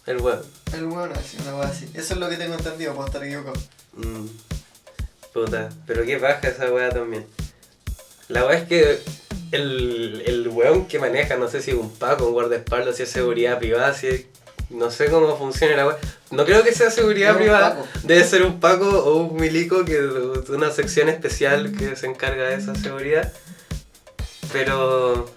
[0.05, 0.41] El weón.
[0.73, 1.89] el weón, así, una wea así.
[1.95, 3.55] Eso es lo que tengo entendido, puedo estar equivocado.
[3.93, 4.27] Mm.
[5.33, 7.25] Puta, pero qué baja esa weá también.
[8.27, 9.01] La weá es que
[9.51, 13.09] el, el weón que maneja, no sé si es un Paco, un guardaespaldas, si es
[13.09, 14.25] seguridad privada, si es-
[14.69, 15.97] No sé cómo funciona la weá.
[16.29, 17.83] No creo que sea seguridad privada.
[18.03, 19.99] Debe ser un Paco o un milico que
[20.49, 23.33] una sección especial que se encarga de esa seguridad.
[24.53, 25.29] Pero.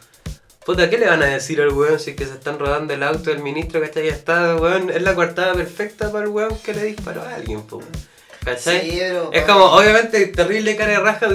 [0.65, 3.03] Puta, ¿qué le van a decir al weón si es que se están rodando el
[3.03, 4.07] auto del ministro, ¿cachai?
[4.07, 7.63] Ya está, weón, es la coartada perfecta para el weón que le disparó a alguien,
[7.63, 7.83] po.
[8.45, 8.91] ¿Cachai?
[8.91, 9.31] Sí, pero.
[9.33, 11.29] Es como, obviamente, terrible cara de raja,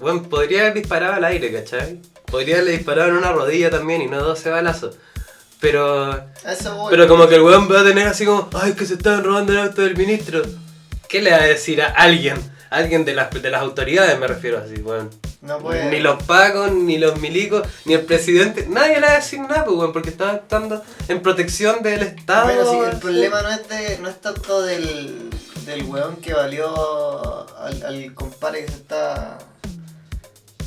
[0.00, 2.00] weón, podría haber disparado al aire, ¿cachai?
[2.26, 4.96] Podría haberle disparado en una rodilla también y no 12 balazos.
[5.60, 6.12] Pero,
[6.46, 9.24] eso pero como que el weón va a tener así como, ay, que se estaban
[9.24, 10.42] robando el auto del ministro.
[11.08, 12.36] ¿Qué le va a decir a alguien?
[12.70, 15.10] Alguien de las, de las autoridades me refiero así, weón.
[15.40, 15.90] No puede.
[15.90, 19.64] Ni los pagos, ni los milicos, ni el presidente, nadie le va a decir nada,
[19.64, 22.46] pues, weón, porque está actuando en protección del Estado.
[22.46, 25.30] Bueno, sí, el problema no es, de, no es tanto del,
[25.64, 29.38] del weón que valió al, al compadre que se está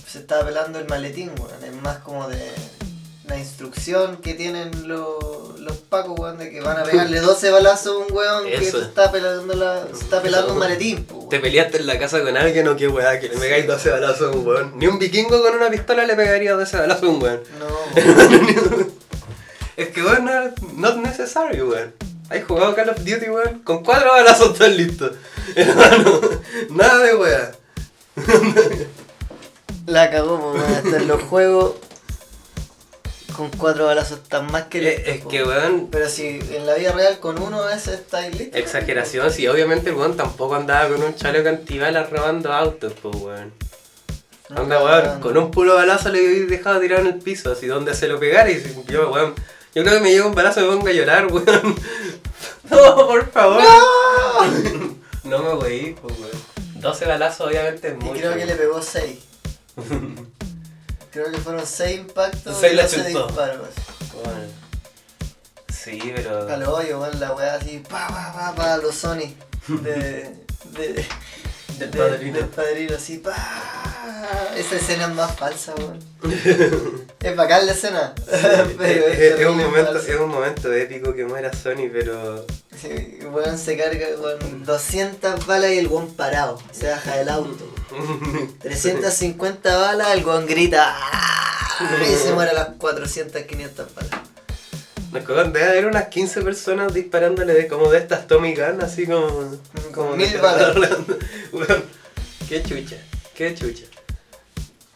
[0.08, 1.64] se está pelando el maletín, weón.
[1.64, 2.52] Es más como de
[3.28, 7.94] la instrucción que tienen los, los pacos, weón, de que van a pegarle 12 balazos
[7.94, 11.30] a un weón que se está pelando, la, se está pelando un maletín, po, weón.
[11.30, 14.34] Te peleaste en la casa con alguien o qué weá, que le pegáis 12 balazos
[14.34, 14.74] a un weón.
[14.78, 17.42] Ni un vikingo con una pistola le pegaría 12 balazos a un weón.
[17.60, 18.98] No, weón.
[19.76, 20.32] Es que weón, no
[20.76, 21.94] not necessary, weón.
[22.30, 25.12] Hay jugado Call of Duty, weón, con 4 balazos están listos.
[25.56, 26.20] Hermano,
[26.72, 27.52] nada de weá.
[29.88, 30.74] La cagó, weón.
[30.74, 31.76] Hasta en los juegos
[33.38, 36.74] con cuatro balazos están más que Es, listos, es que, weón, Pero si en la
[36.74, 38.58] vida real con uno ese está listo.
[38.58, 43.54] exageración, sí, obviamente el weón tampoco andaba con un chaleco antibalas robando autos, pues, weón.
[44.50, 47.94] Anda, weón, con un puro balazo le había dejado tirado en el piso, así donde
[47.94, 49.36] se lo pegara y yo, weón,
[49.76, 51.76] yo creo que me llega un balazo y me pongo a llorar, weón.
[52.70, 53.64] No, por favor.
[55.24, 56.82] No, me voy, pues, weón.
[56.82, 58.20] 12 balazos obviamente es Y mucho.
[58.20, 59.20] creo que le pegó 6.
[61.12, 63.28] creo que fueron 6 impactos Seis y la 12 chutó.
[63.28, 63.68] disparos.
[65.74, 66.48] Sí, pero...
[66.52, 69.34] A lo hoyo, weón, la weá así, pa, pa, pa, pa, los Sony.
[69.68, 70.36] De,
[70.72, 71.06] de,
[71.78, 72.38] Del de- padrino.
[72.38, 73.34] Del padrino, así, pa.
[74.56, 76.00] Esa escena es más falsa, weón.
[77.20, 78.14] es bacán la escena.
[78.78, 82.46] pero es, es- es un momento, es un momento épico que muera Sony, pero...
[82.82, 86.62] Sí, weón se carga con 200 balas y el weón parado.
[86.72, 87.66] Se baja del auto.
[88.62, 90.94] 350 balas, el weón grita.
[90.96, 94.12] "Ah", Y se muere a las 400, 500 balas.
[95.18, 99.08] Nos cogan, debe haber unas 15 personas disparándole de como de estas Tommy Gun, así
[99.08, 99.58] como.
[99.92, 100.76] como Mil balas.
[101.52, 101.84] Weón,
[102.48, 102.98] qué chucha,
[103.34, 103.86] qué chucha.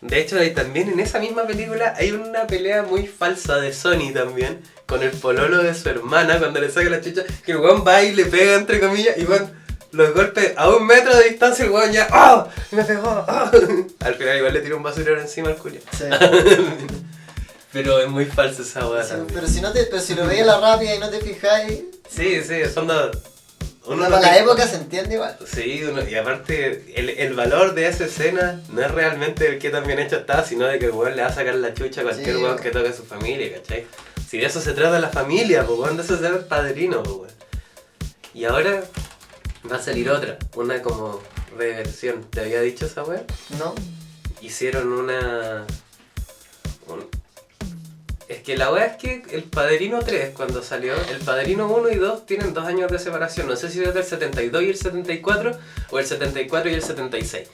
[0.02, 4.14] De hecho, ahí también en esa misma película hay una pelea muy falsa de Sony
[4.14, 7.84] también, con el pololo de su hermana, cuando le saca la chucha, que el weón
[7.86, 9.52] va y le pega entre comillas, y weón,
[9.92, 12.48] los golpes a un metro de distancia, el weón ya, ¡ah!
[12.70, 13.50] Me pegó, ¡ah!
[14.02, 15.78] Al final igual le tira un basurero encima al culo.
[15.98, 16.06] Sí.
[17.74, 20.42] Pero es muy falsa esa weá Sí, pero si no te, pero si lo veis
[20.42, 23.18] a la rápida y no te fijáis, Sí, sí, son dos.
[23.86, 25.38] uno para no la te- época se entiende igual.
[25.52, 29.70] Sí, uno- y aparte, el, el valor de esa escena no es realmente el que
[29.70, 32.02] tan bien hecho está, sino de que el weón le va a sacar la chucha
[32.02, 32.44] a cualquier Sí.
[32.44, 33.88] weón que toque a su familia, ¿cachai?
[34.30, 37.02] Si de eso se trata la familia, pues weón, de eso se trata el padrino,
[37.04, 37.32] pues weón.
[38.34, 38.84] Y ahora
[39.72, 41.22] va a salir otra, una como
[41.58, 42.26] reversión.
[42.30, 43.24] ¿Te había dicho esa weón?
[43.58, 43.74] ¿No?
[44.42, 45.66] hicieron una.
[46.88, 47.21] un-
[48.32, 51.96] Es que la weá es que el Padrino 3, cuando salió, el Padrino 1 y
[51.96, 53.48] 2 tienen dos años de separación.
[53.48, 55.52] No sé si es del 72 y el 74
[55.90, 57.50] o el 74 y el 76.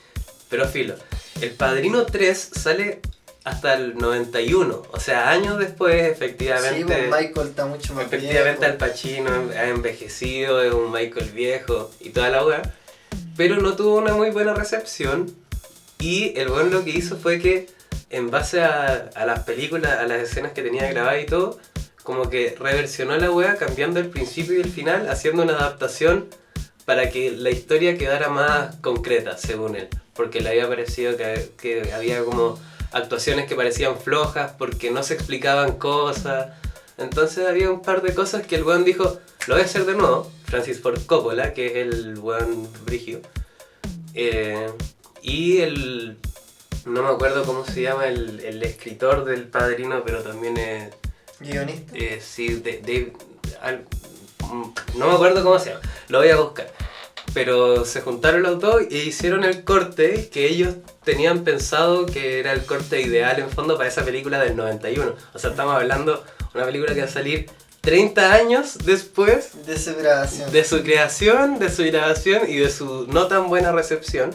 [0.48, 0.94] Pero filo,
[1.40, 3.00] el Padrino 3 sale
[3.42, 4.82] hasta el 91.
[4.92, 6.84] O sea, años después, Sí, efectivamente.
[6.84, 8.72] pues Michael está mucho más Efectivamente viejo.
[8.72, 12.62] Al Pacino ha envejecido, es un Michael viejo y toda la weá.
[13.36, 15.34] Pero no tuvo una muy buena recepción.
[15.98, 17.66] Y el weón lo que hizo fue que,
[18.10, 21.58] en base a, las películas, a las escenas que tenía grabadas y todo,
[22.02, 26.26] como que reversionó la weá cambiando el principio y el final, haciendo una adaptación
[26.84, 29.88] para que la historia quedara más concreta, según él.
[30.14, 32.58] Porque le había parecido que, que había como
[32.92, 36.48] actuaciones que parecían flojas porque no se explicaban cosas.
[36.96, 39.94] Entonces había un par de cosas que el weón dijo, lo voy a hacer de
[39.94, 40.30] nuevo.
[40.46, 43.20] Francis Ford Coppola, que es el weón brigio.
[44.14, 44.70] Eh,
[45.22, 46.16] y el...
[46.88, 50.92] No me acuerdo cómo se llama el, el escritor del padrino, pero también es...
[51.40, 51.92] Guionista.
[51.96, 53.12] Eh, sí, de, de-
[53.62, 53.84] al-
[54.96, 56.72] no me acuerdo cómo se llama, lo voy a buscar.
[57.34, 60.74] Pero se juntaron los dos e hicieron el corte que ellos
[61.04, 65.14] tenían pensado que era el corte ideal en fondo para esa película del 91.
[65.34, 66.22] O sea, estamos hablando de
[66.58, 67.50] una película que va a salir
[67.82, 70.50] 30 años después De su grabación.
[70.50, 74.30] de su creación, de su grabación y de su no tan buena recepción.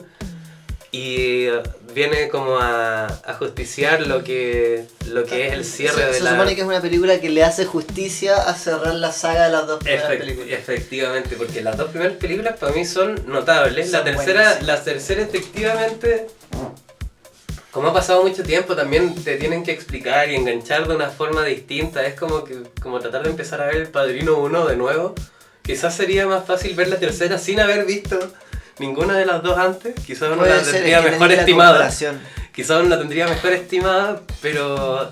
[0.91, 1.47] Y
[1.93, 6.19] viene como a, a justiciar lo que, lo que es el cierre se, de se
[6.23, 6.32] la...
[6.32, 9.67] supone que es una película que le hace justicia a cerrar la saga de las
[9.67, 10.49] dos primeras Efect- películas.
[10.51, 13.91] efectivamente, porque las dos primeras películas para mí son notables.
[13.91, 14.63] la tercera, buenísimas.
[14.67, 16.27] la tercera efectivamente,
[17.71, 21.43] como ha pasado mucho tiempo, también te tienen que explicar y enganchar de una forma
[21.43, 22.06] distinta.
[22.06, 25.15] Es como que como tratar de empezar a ver el Padrino 1 de nuevo.
[25.63, 28.19] Quizás sería más fácil ver la tercera sin haber visto
[28.79, 29.95] ninguna de las dos antes.
[30.05, 31.91] Quizás uno la tendría mejor estimada.
[32.53, 35.12] Quizás uno la tendría mejor estimada, pero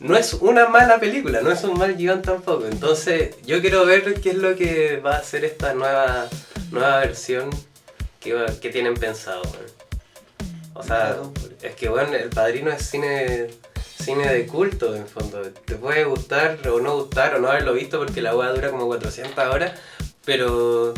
[0.00, 2.66] no es una mala película, no es un mal guion tampoco.
[2.66, 6.28] Entonces, yo quiero ver qué es lo que va a hacer esta nueva,
[6.70, 7.50] nueva versión
[8.20, 9.42] que, que tienen pensado.
[10.74, 11.16] O sea,
[11.62, 13.48] es que bueno, el padrino es cine
[14.04, 15.42] cine de culto en fondo.
[15.42, 18.86] Te puede gustar o no gustar o no haberlo visto porque la weá dura como
[18.86, 19.72] 400 horas,
[20.24, 20.92] pero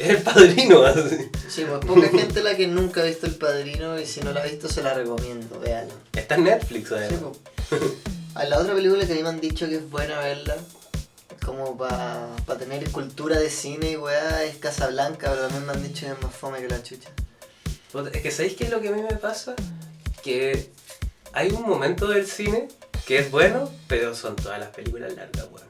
[0.00, 0.82] es el padrino.
[0.84, 1.30] así.
[1.48, 4.40] Sí, pues poca gente la que nunca ha visto El Padrino y si no la
[4.42, 5.94] ha visto se la recomiendo, véanla.
[6.12, 7.36] Está en Netflix Sí, además.
[7.70, 7.82] pues.
[8.34, 10.56] A la otra película que a mí me han dicho que es buena verla,
[11.44, 16.06] como para tener cultura de cine y weá, es Casablanca, pero también me han dicho
[16.06, 17.08] que es más fome que la chucha.
[18.12, 19.54] Es que ¿sabéis qué es lo que a mí me pasa?
[20.22, 20.70] Que
[21.32, 22.68] hay un momento del cine
[23.06, 25.69] que es bueno, pero son todas las películas largas, weón.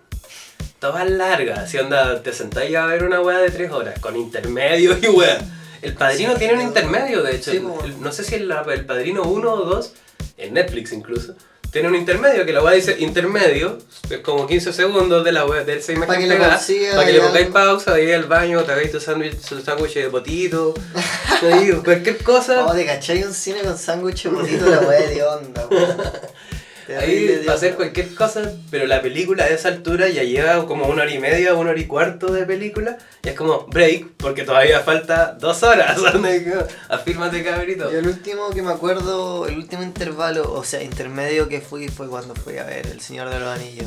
[0.80, 4.96] Todas largas, así onda, te sentáis a ver una weá de tres horas, con intermedio
[5.00, 5.38] y weá.
[5.82, 7.50] El Padrino Sí, tiene un intermedio, de hecho.
[7.50, 9.92] Sí, el- no sé si el, el Padrino 1 o 2,
[10.38, 11.34] en Netflix incluso,
[11.70, 15.64] tiene un intermedio, que la weá dice intermedio, es como 15 segundos de la weá
[15.64, 16.58] de esa imagen pegada,
[16.94, 20.74] para que le pongáis pausa, ahí al baño, te hagáis tu sándwich de potito,
[21.52, 22.64] ahí, cualquier cosa.
[22.66, 25.96] Oh, te cachai un cine con sándwich bonito, la weá de onda, weón.
[26.98, 27.76] Terrible Ahí de para hacer onda.
[27.76, 31.54] cualquier cosa, pero la película a esa altura ya lleva como una hora y media,
[31.54, 36.00] una hora y cuarto de película, y es como break, porque todavía falta dos horas,
[36.88, 37.90] afírmate cabrito.
[37.92, 42.08] Yo el último que me acuerdo, el último intervalo, o sea, intermedio que fui fue
[42.08, 43.86] cuando fui a ver El Señor de los Anillos.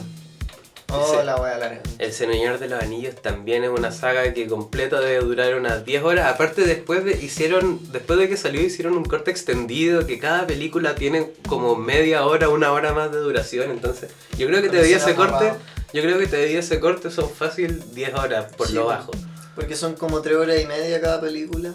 [0.95, 1.82] Oh, Ese- la wea larga.
[1.97, 6.03] El Señor de los Anillos también es una saga que completa debe durar unas 10
[6.03, 6.32] horas.
[6.32, 10.95] Aparte después de hicieron después de que salió hicieron un corte extendido que cada película
[10.95, 14.97] tiene como media hora, una hora más de duración, entonces yo creo que te debía
[14.97, 15.53] ese corte,
[15.93, 19.12] yo creo que te debía ese corte son fácil 10 horas por Sí, lo bajo.
[19.56, 21.73] Porque son como tres horas y media cada película.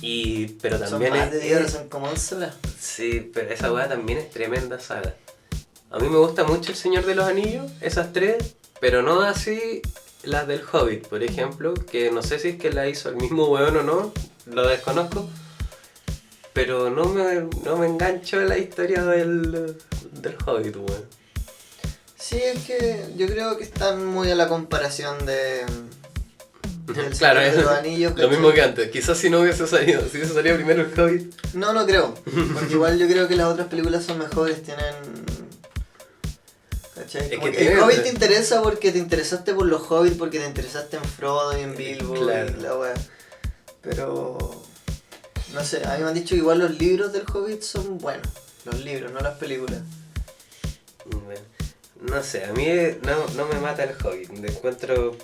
[0.00, 2.54] Y pero Son también más es, de 10 horas, son como 11 horas.
[2.80, 5.14] Sí, pero esa weá también es tremenda saga.
[5.92, 9.82] A mí me gusta mucho El Señor de los Anillos, esas tres, pero no así
[10.22, 13.46] las del Hobbit, por ejemplo, que no sé si es que la hizo el mismo
[13.48, 14.12] weón o no,
[14.46, 15.28] lo desconozco,
[16.54, 19.76] pero no me, no me engancho en la historia del,
[20.12, 21.04] del Hobbit, weón.
[22.16, 25.66] Sí, es que yo creo que están muy a la comparación de.
[26.94, 30.16] del Claro, de los Anillos, lo mismo que antes, quizás si no hubiese salido, si
[30.16, 32.14] hubiese salido primero el Hobbit, No, no creo.
[32.54, 34.94] Porque igual yo creo que las otras películas son mejores, tienen.
[37.02, 37.24] ¿Cachai?
[37.32, 40.38] Es Como que que el Hobbit te interesa porque te interesaste por los Hobbits, porque
[40.38, 42.52] te interesaste en Frodo y en Bilbo Claro.
[42.58, 42.94] y la wea.
[43.82, 44.62] Pero.
[45.54, 48.26] No sé, a mí me han dicho que igual los libros del Hobbit son buenos.
[48.64, 49.80] Los libros, no las películas.
[51.04, 51.40] Bueno,
[52.00, 52.66] No sé, a mí
[53.02, 54.30] no, no me mata el Hobbit.
[54.30, 55.16] Me encuentro.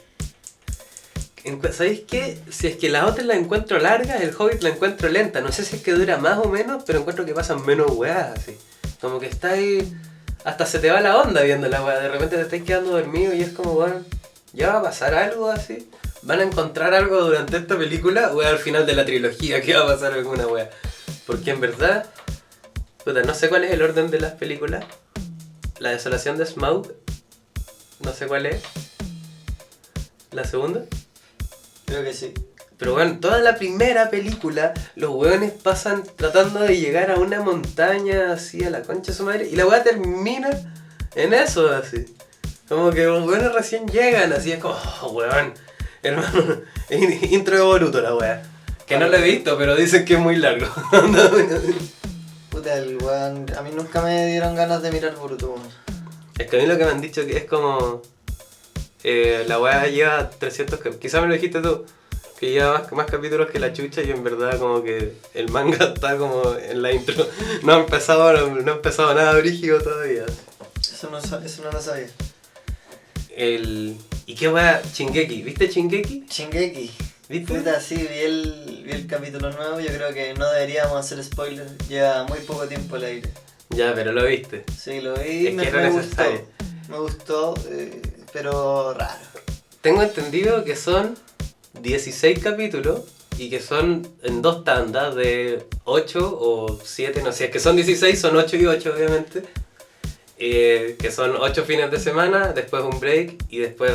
[1.45, 2.39] encu- ¿Sabéis qué?
[2.51, 5.41] Si es que las otras las encuentro largas, el Hobbit la encuentro lenta.
[5.41, 8.39] No sé si es que dura más o menos, pero encuentro que pasan menos weas
[8.39, 8.57] así.
[9.01, 9.93] Como que está ahí.
[10.49, 12.01] Hasta se te va la onda viendo la wea.
[12.01, 14.03] De repente te estás quedando dormido y es como, bueno,
[14.55, 15.91] ¿ya va a pasar algo así?
[16.23, 18.33] ¿Van a encontrar algo durante esta película?
[18.33, 20.71] O es al final de la trilogía que va a pasar alguna wea?
[21.27, 22.07] Porque en verdad.
[23.05, 24.87] Puta, no sé cuál es el orden de las películas.
[25.81, 26.95] La desolación de Smaug.
[28.01, 28.63] No sé cuál es.
[30.31, 30.83] La segunda.
[31.85, 32.33] Creo que sí.
[32.79, 38.33] Pero bueno, toda la primera película, los hueones pasan tratando de llegar a una montaña
[38.33, 39.49] así a la concha de su madre.
[39.51, 40.49] Y la weá termina
[41.17, 42.07] en eso así.
[42.69, 45.55] Como que los hueones recién llegan, así es como, oh, weón.
[46.03, 46.31] Hermano,
[47.31, 48.43] intro de Boruto la weá.
[48.87, 50.67] Que no lo he visto, pero dicen que es muy largo.
[52.51, 53.47] Puta, el weón.
[53.57, 55.57] A mí nunca me dieron ganas de mirar Boruto.
[56.39, 58.03] Es que a mí lo que me han dicho que es como.
[59.03, 61.85] eh, la weá lleva 300 cap- Quizás me lo dijiste tú.
[62.39, 65.87] Que lleva más, más capítulos que la chucha y en verdad como que el manga
[65.95, 67.27] está como en la intro.
[67.63, 70.25] No ha empezado, no, no ha empezado nada brígido todavía.
[70.81, 72.09] Eso no, eso no lo sabía.
[73.37, 73.97] El.
[74.27, 74.83] ¿Y qué weá?
[74.93, 75.43] Chingeki.
[75.43, 76.27] ¿Viste Chingeki?
[76.29, 76.91] Shingeki.
[77.29, 77.55] ¿Viste?
[77.55, 79.81] Puta, sí, vi el, vi el capítulo nuevo.
[79.81, 81.67] Yo creo que no deberíamos hacer spoiler.
[81.89, 83.31] Lleva muy poco tiempo al aire.
[83.71, 84.65] Ya, pero lo viste.
[84.77, 85.49] Sí, lo vi.
[85.49, 86.41] Es me, que era me necesario.
[86.41, 86.93] gustó.
[86.93, 88.01] Me gustó, eh,
[88.33, 89.21] pero raro.
[89.83, 91.17] Tengo entendido que son
[91.83, 93.03] 16 capítulos
[93.39, 97.77] y que son en dos tandas de 8 o 7, no sé, es que son
[97.77, 99.43] 16, son 8 y 8 obviamente.
[100.41, 103.93] Eh, que son 8 fines de semana, después un break y después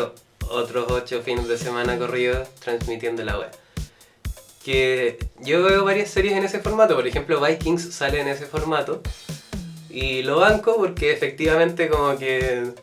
[0.49, 3.49] otros 8 fines de semana corridos transmitiendo la web.
[4.63, 9.01] Que yo veo varias series en ese formato, por ejemplo Vikings sale en ese formato
[9.89, 12.73] y lo banco porque efectivamente como que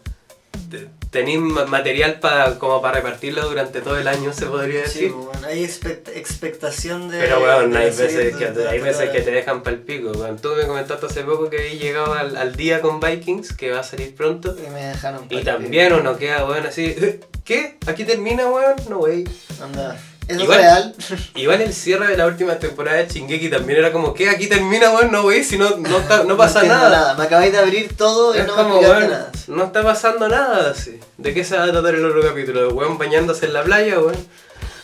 [1.11, 5.13] tenéis ma- material para como para repartirlo durante todo el año se podría Sí, decir.
[5.13, 7.19] bueno, hay expect- expectación de.
[7.21, 10.13] Pero bueno, de hay veces, que, hay veces que te dejan pal pico.
[10.13, 10.39] weón.
[10.39, 13.81] Tú me comentaste hace poco que habéis llegado al, al día con Vikings, que va
[13.81, 14.57] a salir pronto.
[14.57, 15.27] Y me dejaron.
[15.31, 17.77] Y también uno queda, weón, así, "Eh, ¿qué?
[17.87, 18.77] ¿Aquí termina, weón?
[18.89, 19.25] No, wey.
[19.63, 19.97] Anda.
[20.31, 20.95] ¿Eso Igual- es real?
[21.35, 24.29] Igual el cierre de la última temporada de Shingeki también era como, ¿qué?
[24.31, 27.15] Aquí termina, weón, no, wey, si no, no, está- no pasa entiendo nada.
[27.15, 29.33] Me acabáis de abrir todo y Es no me como, explicaste weón, nada.
[29.49, 31.01] no está pasando nada así.
[31.19, 32.61] ¿De qué se va a tratar el otro capítulo?
[32.69, 34.17] ¿De weón bañándose en la playa, weón?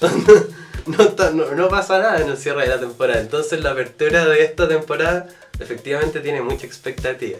[0.87, 3.21] no, está- no, no pasa nada en el cierre de la temporada.
[3.21, 5.27] Entonces la apertura de esta temporada
[5.59, 7.39] efectivamente tiene mucha expectativa.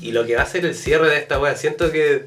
[0.00, 2.26] Y lo que va a ser el cierre de esta weá, siento que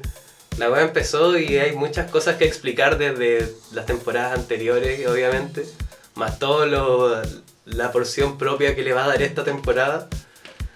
[0.58, 5.66] la weá empezó y hay muchas cosas que explicar desde las temporadas anteriores, obviamente.
[6.14, 7.22] Más todo lo,
[7.66, 10.08] la porción propia que le va a dar esta temporada.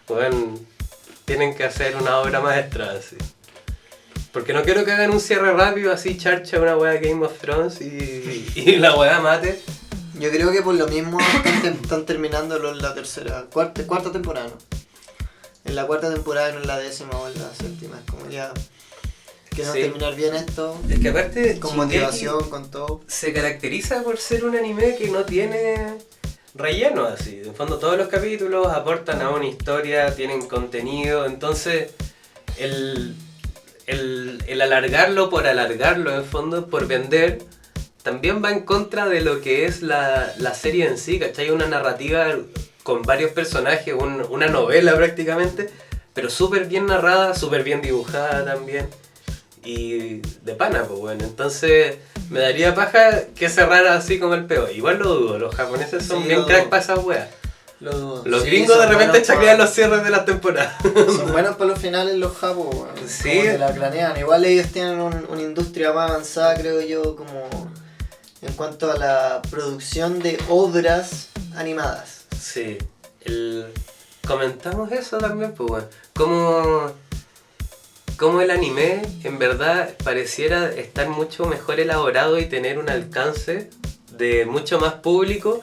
[0.09, 0.67] Weón,
[1.25, 3.17] tienen que hacer una obra maestra así.
[4.33, 7.81] Porque no quiero que hagan un cierre rápido así, charcha una weá Game of Thrones
[7.81, 9.61] y, y la weá mate.
[10.19, 14.81] Yo creo que por lo mismo están, están terminando la tercera, cuarta, cuarta temporada, ¿no?
[15.65, 17.99] en la cuarta temporada no en la décima o en la séptima.
[17.99, 18.53] Es como ya.
[19.51, 19.83] Queremos Sí.
[19.83, 20.77] terminar bien esto.
[20.89, 21.59] Es que aparte.
[21.61, 23.01] Con Shingeki motivación, con todo.
[23.07, 25.99] Se caracteriza por ser un anime que no tiene
[26.55, 27.43] relleno así.
[27.45, 31.27] En fondo todos los capítulos aportan a una historia, tienen contenido.
[31.27, 31.91] Entonces,
[32.59, 33.15] el,
[33.87, 37.39] el, el alargarlo por alargarlo, en fondo, por vender.
[38.03, 41.51] También va en contra de lo que es la, la serie en sí, ¿cachai?
[41.51, 42.35] Una narrativa
[42.83, 45.69] con varios personajes, un- una novela prácticamente,
[46.15, 48.89] pero súper bien narrada, súper bien dibujada también.
[49.65, 51.25] Y de pana, pues bueno.
[51.25, 51.97] Entonces
[52.31, 54.71] me daría paja que cerrara así como el peo.
[54.71, 56.71] Igual lo dudo, los japoneses son Sí, bien lo crack dudo.
[56.71, 57.29] para esas weas.
[57.81, 60.75] Los, Los sí, gringos de repente chaclean los cierres de las temporadas.
[60.83, 62.89] Son buenos para los finales los japos, weón.
[63.09, 63.31] Sí.
[63.31, 64.19] Como que la planean.
[64.19, 67.49] Igual ellos tienen un- una industria más avanzada, creo yo, como
[68.43, 72.25] en cuanto a la producción de obras animadas.
[72.39, 72.77] Sí,
[73.23, 73.67] el...
[74.27, 75.87] comentamos eso también, pues bueno.
[76.15, 76.93] Como,
[78.21, 83.71] como el anime en verdad pareciera estar mucho mejor elaborado y tener un alcance
[84.13, 85.63] de mucho más público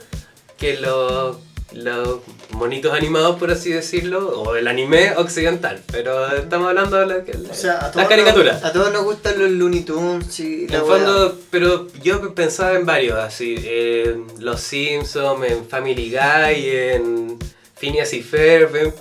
[0.58, 1.38] que los,
[1.74, 5.84] los monitos animados, por así decirlo, o el anime occidental.
[5.92, 8.56] Pero estamos hablando de la, la- O sea, a las caricaturas.
[8.62, 12.88] nos, a todos nos gustan los Looney Tunes y En fondo, pero yo pensaba en
[12.88, 17.38] varios, así, en Los Simpsons, en Family Guy, en
[17.76, 18.94] Phineas y Ferb, en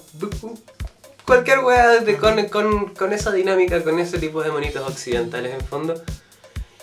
[1.26, 6.02] cualquier weá con, con, con esa dinámica, con ese tipo de monitos occidentales en fondo.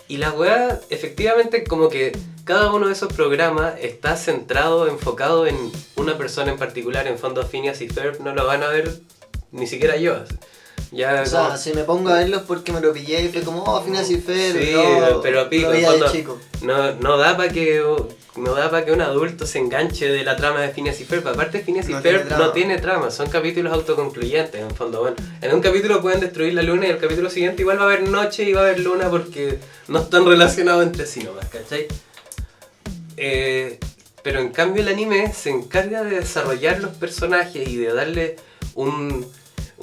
[0.06, 5.56] Y la weá, efectivamente, como que cada uno de esos programas está centrado, enfocado en
[5.96, 7.06] una persona en particular.
[7.06, 9.00] En fondo, Phineas y Ferb no lo van a ver
[9.50, 10.16] ni siquiera yo.
[10.94, 13.42] Ya O sea, como- si me pongo a verlos porque me lo pillé y fue
[13.42, 14.56] como, oh, Phineas y Ferb.
[14.62, 16.38] Sí, no, pero pico, fondo, chico.
[16.62, 17.82] No, no da para que
[18.36, 21.26] no da para que un adulto se enganche de la trama de Phineas y Ferb.
[21.26, 25.00] Aparte Phineas y No Ferb tiene no tiene trama, son capítulos autoconcluyentes en fondo.
[25.00, 27.86] Bueno, en un capítulo pueden destruir la luna y el capítulo siguiente igual va a
[27.86, 31.88] haber noche y va a haber luna porque no están relacionados entre sí nomás, ¿cachai?
[33.16, 33.78] Eh,
[34.22, 38.36] pero en cambio el anime se encarga de desarrollar los personajes y de darle
[38.74, 39.26] un,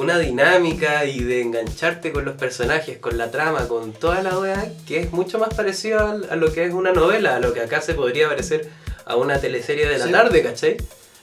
[0.02, 4.72] una dinámica y de engancharte con los personajes, con la trama, con toda la weá,
[4.88, 5.99] que es mucho más parecido
[6.30, 8.70] a, lo que es una novela, a lo que acá se podría parecer
[9.06, 10.12] a una teleserie de la Sí.
[10.12, 10.78] tarde, ¿cachai?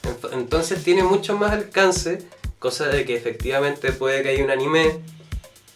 [0.04, 2.18] Ent- Entonces tiene mucho más alcance,
[2.58, 5.00] cosa de que efectivamente puede que haya un anime,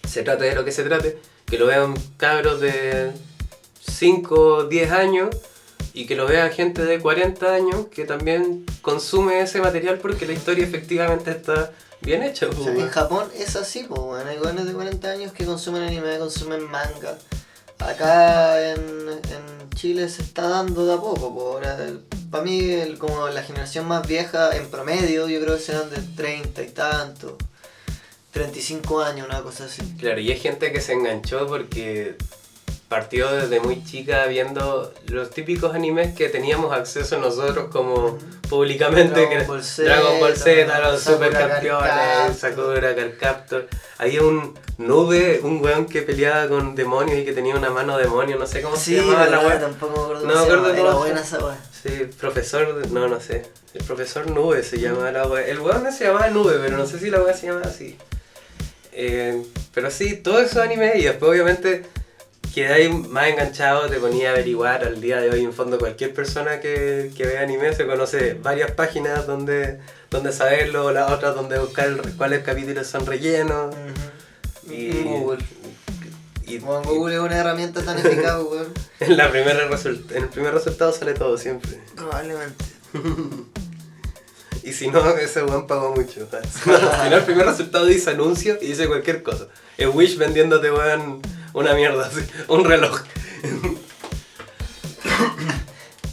[0.09, 3.11] se trate de lo que se trate, que lo vean cabros de
[3.81, 5.29] 5, 10 años
[5.95, 10.33] y que lo vea gente de 40 años que también consume ese material porque la
[10.33, 11.73] historia efectivamente está
[12.03, 12.49] bien hecha.
[12.49, 12.89] O sea, en.
[12.89, 17.19] Japón es así, pues, bueno, hay jóvenes de 40 años que consumen anime, consumen manga.
[17.79, 21.61] Acá en, en Chile se está dando de a poco,
[22.31, 25.99] para mí el- como la generación más vieja en promedio yo creo que serán de
[26.17, 27.37] 30 y tanto,
[28.33, 29.83] 35 años, una cosa así.
[29.99, 32.17] Claro, y hay gente que se enganchó porque
[32.93, 38.19] partió desde muy chica viendo los típicos animes que teníamos acceso nosotros como
[38.51, 43.67] públicamente, Dragon Ball Z, Dragon Ball Z, los Sakura supercampeones, Sakura, Carcaptor.
[43.97, 48.37] Había un nube, un weón que peleaba con demonios y que tenía una mano demonio,
[48.37, 49.59] no sé cómo Sí, se llamaba la weá.
[49.59, 51.57] tampoco me acuerdo No me acuerdo cómo era buena esa weá.
[51.83, 53.47] Sí, profesor, no, no sé.
[53.73, 55.47] El profesor Nube se llamaba la wea.
[55.47, 57.97] El weón se llamaba Nube, pero no sé si la wea se llamaba así.
[58.93, 61.87] Eh, pero sí, todo eso anime y después obviamente
[62.55, 66.61] quedáis más enganchado, te ponía a averiguar al día de hoy en fondo cualquier persona
[66.61, 69.79] que, que vea anime se conoce varias páginas donde,
[70.11, 73.75] donde saberlo, las otras donde buscar el- cuáles capítulos son rellenos.
[74.71, 75.43] Y, Google.
[76.47, 78.69] y- Bueno, Google es una herramienta tan eficaz, weón.
[79.01, 81.81] en, la primera en el primer resultado sale todo siempre.
[81.97, 82.65] Probablemente.
[84.65, 86.29] Y si no, ese weón pagó mucho.
[86.63, 89.49] Si no, el primer resultado dice anuncio y dice cualquier cosa.
[89.77, 91.21] Es Wish vendiéndote, weón,
[91.53, 93.01] una mierda así, un reloj.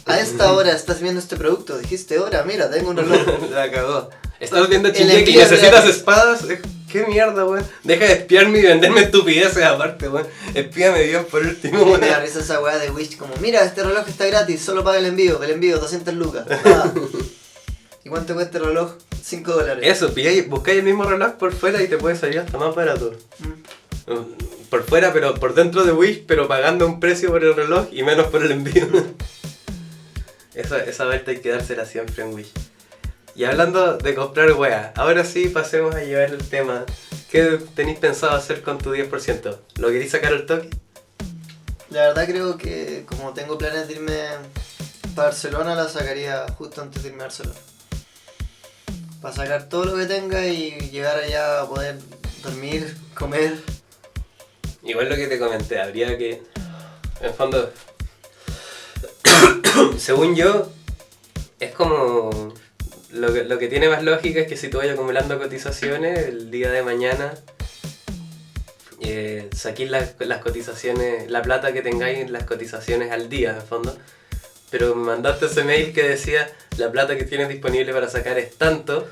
[0.06, 3.20] A esta hora estás viendo este producto, dijiste hora, mira, tengo un reloj.
[3.50, 4.10] La cagó.
[4.40, 6.44] Estás viendo El Shingeki y necesitas espadas.
[6.48, 6.60] Eh,
[6.90, 7.64] ¿Qué mierda, weón?
[7.84, 10.26] Deja de espiarme y venderme estupideces aparte, weón.
[10.54, 12.00] Espíame bien por último, Me weón.
[12.00, 15.06] da risa esa weá de Wish como, mira, este reloj está gratis, solo paga el
[15.06, 16.46] envío, el envío, 200 lucas.
[16.64, 16.90] Ah.
[18.02, 18.92] ¿Y cuánto cuesta el reloj?
[19.22, 19.84] 5 dólares.
[19.86, 23.12] Eso, pilláis, buscáis el mismo reloj por fuera y te puede salir hasta más barato.
[23.40, 23.52] Mm.
[24.68, 28.02] Por fuera, pero por dentro de Wish, pero pagando un precio por el reloj y
[28.02, 28.86] menos por el envío.
[30.54, 32.52] esa, esa vuelta hay que dársela siempre en Wish.
[33.34, 36.84] Y hablando de comprar weas, ahora sí pasemos a llevar el tema.
[37.30, 39.56] ¿Qué tenéis pensado hacer con tu 10%?
[39.76, 40.68] ¿Lo queréis sacar al toque?
[41.90, 44.42] La verdad creo que como tengo planes de irme a
[45.14, 47.58] Barcelona, la sacaría justo antes de irme a Barcelona.
[49.22, 51.98] Para sacar todo lo que tenga y llegar allá a poder
[52.42, 53.60] dormir, comer.
[54.90, 56.42] Igual lo que te comenté, habría que.
[57.20, 57.72] En fondo.
[59.98, 60.68] según yo,
[61.60, 62.52] es como.
[63.12, 66.50] Lo que, lo que tiene más lógica es que si tú vayas acumulando cotizaciones, el
[66.50, 67.34] día de mañana
[69.00, 73.62] eh, saquéis las, las cotizaciones, la plata que tengáis en las cotizaciones al día, en
[73.62, 73.96] fondo.
[74.70, 78.56] Pero me mandaste ese mail que decía la plata que tienes disponible para sacar es
[78.56, 79.08] tanto.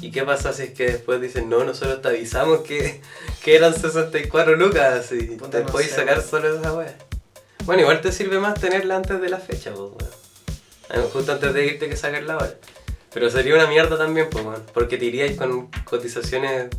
[0.00, 3.00] ¿Y qué pasa si es que después dicen, no, nosotros te avisamos que,
[3.44, 6.28] que eran 64 lucas y te no podéis sacar weón.
[6.28, 6.96] solo esa wea?
[7.64, 11.10] Bueno, igual te sirve más tenerla antes de la fecha, pues, weón.
[11.10, 12.54] Justo antes de irte que sacarla ahora.
[13.14, 14.64] Pero sería una mierda también, pues, weón.
[14.74, 16.70] Porque te iríais con cotizaciones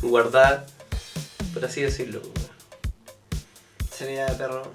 [0.00, 0.70] guardadas,
[1.52, 2.50] por así decirlo, pues, weón.
[3.92, 4.70] Sería de perro.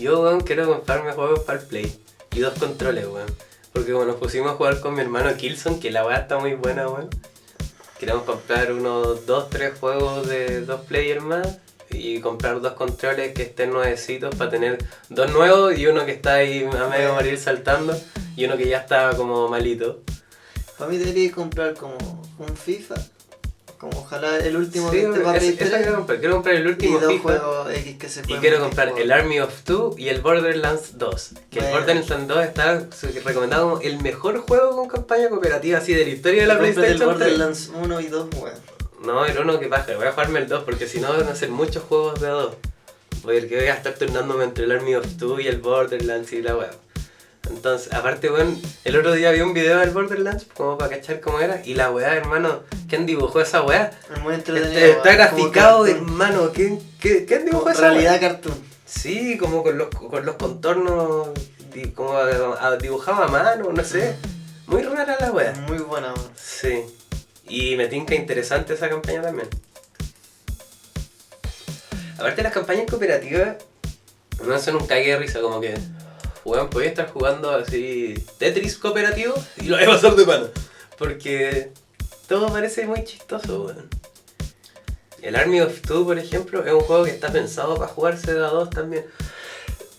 [0.00, 2.02] Yo, weón, quiero comprarme juegos para el Play.
[2.32, 3.32] Y dos controles, weón.
[3.72, 6.54] Porque bueno, nos pusimos a jugar con mi hermano Kilson, que la weá está muy
[6.54, 7.08] buena, weón.
[7.98, 11.58] Queremos comprar unos dos, tres juegos de dos players más.
[11.90, 16.34] Y comprar dos controles que estén nuevecitos para tener dos nuevos y uno que está
[16.34, 17.94] ahí a medio morir saltando.
[18.34, 20.00] Y uno que ya está como malito.
[20.78, 21.96] Para mí debería comprar como
[22.38, 22.94] un FIFA.
[23.82, 26.20] Como ojalá el último Sí, que esté para 3, quiero comprar.
[26.20, 27.22] Quiero comprar el Y último dos FIFA.
[27.24, 29.10] juegos X que se Y quiero comprar el.
[29.10, 31.30] Army of Two y el Borderlands 2.
[31.50, 31.78] Que el Bueno.
[31.80, 32.86] Borderlands 2 está
[33.24, 36.92] recomendado como el mejor juego con campaña cooperativa así de la historia de la PlayStation.
[36.92, 37.08] el 3.
[37.08, 38.54] Borderlands 1 y 2, weón.
[39.04, 41.34] No, el uno que baja, voy a jugarme el 2 porque si no van a
[41.34, 42.54] ser muchos juegos de a 2.
[43.20, 46.54] Porque voy a estar turnándome entre el Army of Two y el Borderlands y la
[46.56, 46.70] web.
[47.50, 51.40] Entonces, aparte, weón, el otro día vi un video del Borderlands como para cachar cómo
[51.40, 51.60] era.
[51.64, 53.90] Y la weá, hermano, ¿quién dibujó esa weá?
[54.22, 54.72] Muy entretenido.
[54.78, 56.50] Este, está graficado, hermano.
[56.54, 57.90] ¿Quién, qué, ¿Quién dibujó Como esa weá?
[57.90, 58.54] Realidad cartoon.
[58.86, 61.28] Sí, como con los, con los contornos,
[61.94, 64.16] como a- dibujado a mano, no sé.
[64.66, 65.52] Muy rara la wea.
[65.66, 66.30] Muy buena, weón.
[66.36, 66.84] Sí.
[67.48, 69.48] Y me tinca interesante esa campaña también.
[72.18, 73.56] Aparte las campañas cooperativas
[74.44, 75.74] no son un cague de risa, como que,
[76.44, 80.46] weón, podía estar jugando así Tetris cooperativo y lo voy a pasar de pana.
[80.98, 81.72] Porque
[82.28, 83.88] todo parece muy chistoso, weón.
[85.20, 88.40] El Army of Two, por ejemplo, es un juego que está pensado para jugarse de
[88.40, 89.06] a dos también.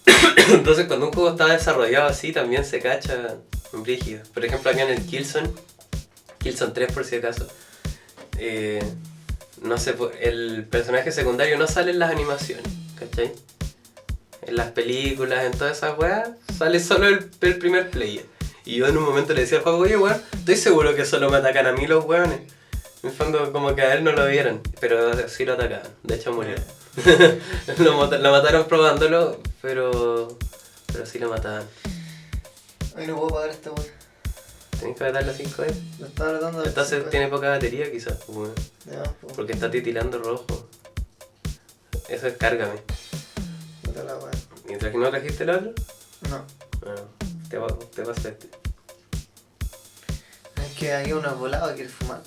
[0.49, 3.37] Entonces cuando un juego está desarrollado así también se cacha
[3.71, 4.21] brígido.
[4.33, 5.49] Por ejemplo acá en el Killzone,
[6.39, 7.47] Killzone 3 por si acaso,
[8.37, 8.83] eh,
[9.61, 12.65] no sé, el personaje secundario no sale en las animaciones,
[12.99, 13.31] ¿cachai?
[14.47, 18.25] En las películas, en todas esas weas, sale solo el, el primer player.
[18.65, 21.29] Y yo en un momento le decía al juego, oye weón, estoy seguro que solo
[21.29, 22.39] me atacan a mí los weones.
[23.03, 26.15] En el fondo como que a él no lo vieron, pero sí lo atacaban, de
[26.15, 26.55] hecho murió.
[27.79, 30.37] lo, mata- lo mataron probándolo, pero,
[30.91, 31.63] pero sí lo mataban.
[32.95, 33.87] Ay, no puedo pagar esta weón.
[34.79, 35.77] Tenés que darle 5 veces.
[35.99, 38.53] Lo estaba tratando de Entonces tiene poca batería quizás, pues, weón.
[39.21, 40.67] Pues, porque está titilando rojo.
[42.09, 42.79] Eso es cárgame.
[44.01, 44.15] La.
[44.65, 45.73] Mientras que no trajiste el otro,
[46.29, 46.45] No.
[46.81, 47.01] bueno,
[47.49, 48.49] te, va- te pasaste.
[50.65, 52.21] Es que aquí uno volado y quiere fumar.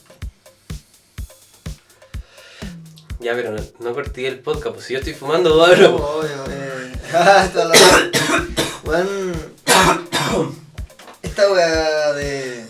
[3.19, 5.55] Ya, pero no, no corté el podcast, pues si yo estoy fumando.
[5.57, 6.93] Oh, obvio, eh.
[7.15, 7.75] Ah, esta la
[8.85, 9.57] weón.
[11.23, 12.61] Esta weá de.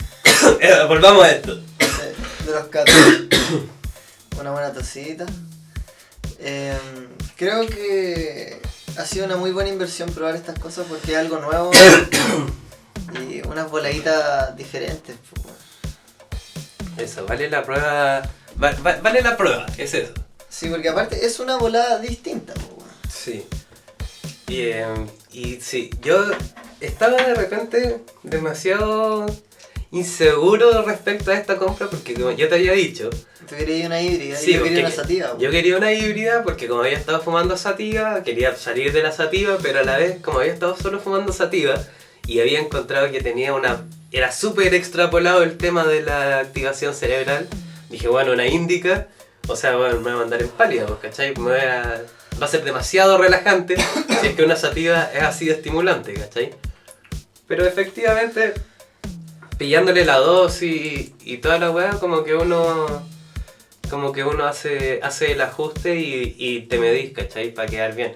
[0.61, 1.57] Eh, Volvamos a esto.
[1.57, 1.65] de,
[2.47, 2.95] de los catos.
[4.41, 5.27] Una buena tacita.
[6.39, 6.77] Eh,
[7.37, 8.61] creo que
[8.99, 11.71] ha sido una muy buena inversión probar estas cosas porque es algo nuevo
[13.31, 15.17] y unas voladitas diferentes.
[15.35, 17.11] pues.
[17.11, 18.23] Eso, vale la prueba.
[18.63, 20.13] va- va- vale la prueba, es eso.
[20.49, 22.55] Sí, porque aparte es una volada distinta.
[22.55, 22.87] pues.
[23.13, 23.47] Sí.
[24.49, 24.87] Y, eh,
[25.33, 26.25] y sí, yo
[26.81, 29.27] estaba de repente demasiado
[29.97, 33.11] inseguro respecto a esta compra porque como yo te había dicho,
[33.49, 35.37] Tú querías una híbrida Sí, y yo quería una sativa.
[35.39, 39.57] Yo quería una híbrida porque como había estado fumando sativa, quería salir de la sativa,
[39.63, 41.81] pero a la vez como había estado solo fumando sativa
[42.27, 43.85] y había encontrado que tenía una...
[44.11, 47.47] Era súper extrapolado el tema de la activación cerebral,
[47.89, 49.07] dije, bueno, una índica,
[49.47, 51.35] o sea, bueno, me va a mandar en pálida, pues, ¿cachai?
[51.37, 52.03] Me voy a-
[52.43, 53.77] va a ser demasiado relajante
[54.21, 56.53] si es que una sativa es así de estimulante, ¿cachai?
[57.47, 58.55] Pero efectivamente,
[59.59, 63.03] pillándole la dosis y toda la weá, como que uno
[63.91, 67.55] como que uno hace, hace el ajuste y, y te medís, ¿cachai?
[67.55, 68.13] Para quedar bien.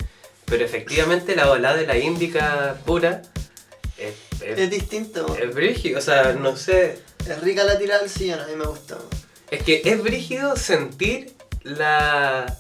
[0.47, 3.23] Pero efectivamente la volada de la índica pura
[3.97, 5.37] es, es, Es distinto.
[5.37, 6.99] es brígido, o sea, no sé.
[7.29, 8.99] Es rica la tirada del sillón, a mí me gusta.
[9.51, 12.57] Es que es brígido sentir la,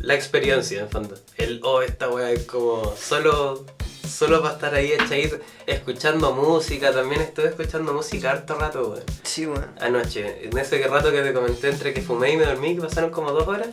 [0.00, 1.16] la experiencia, en fondo.
[1.36, 3.66] El, oh, esta weá es como solo
[4.12, 6.92] solo para estar ahí echadito, escuchando música.
[6.92, 9.04] También estuve escuchando música harto rato, weón.
[9.22, 9.70] Sí, weón.
[9.80, 13.10] Anoche, en ese rato que te comenté entre que fumé y me dormí, que pasaron
[13.10, 13.68] como dos horas,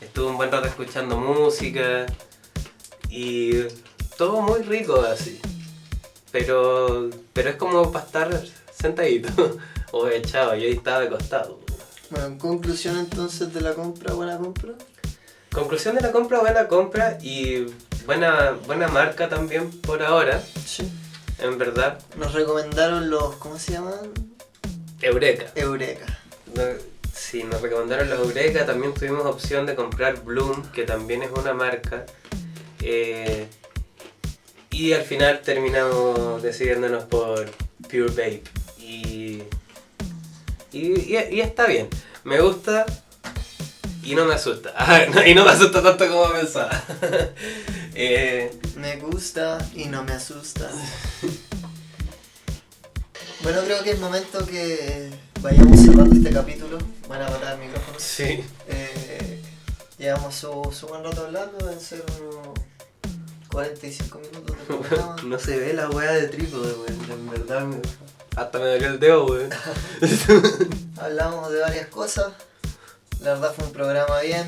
[0.00, 2.06] estuve un buen rato escuchando música
[3.08, 3.62] y
[4.16, 5.40] todo muy rico así.
[6.30, 8.42] Pero, pero es como para estar
[8.74, 9.58] sentadito
[9.92, 11.60] o echado, yo ahí estaba de costado.
[12.10, 14.72] Bueno, en conclusión entonces de la compra, buena compra.
[15.52, 17.66] Conclusión de la compra, buena compra y
[18.06, 20.90] buena, buena marca también por ahora, Sí.
[21.38, 21.98] en verdad.
[22.16, 23.94] Nos recomendaron los, ¿cómo se llaman?
[25.00, 25.46] Eureka.
[25.54, 26.06] Eureka.
[26.54, 26.62] No,
[27.14, 31.54] sí, nos recomendaron los Eureka, también tuvimos opción de comprar Bloom, que también es una
[31.54, 32.04] marca.
[32.84, 33.46] eh,
[34.70, 37.48] y al final terminamos decidiéndonos por
[37.82, 38.42] Pure Vape.
[38.78, 39.42] Y,
[40.72, 40.78] y,
[41.16, 41.88] y- y está bien.
[42.24, 42.86] Me gusta
[44.02, 44.72] y no me asusta.
[45.26, 46.70] Y no me asusta tanto como pensaba.
[47.94, 50.70] Eh, Me gusta y no me asusta.
[53.42, 56.78] Bueno, creo que es momento que vayamos cerrando este capítulo.
[57.08, 57.98] Van a parar el micrófono.
[57.98, 58.44] sí.
[58.68, 59.42] Eh,
[59.98, 62.48] llevamos su, su buen rato hablando, deben ser unos
[63.50, 65.16] 45 minutos de programa.
[65.24, 67.10] No se ve la weá de trípode, weón.
[67.10, 67.80] En verdad, me-
[68.36, 69.50] hasta me dolió el dedo, weón.
[71.00, 72.32] Hablamos de varias cosas.
[73.20, 74.46] La verdad fue un programa bien,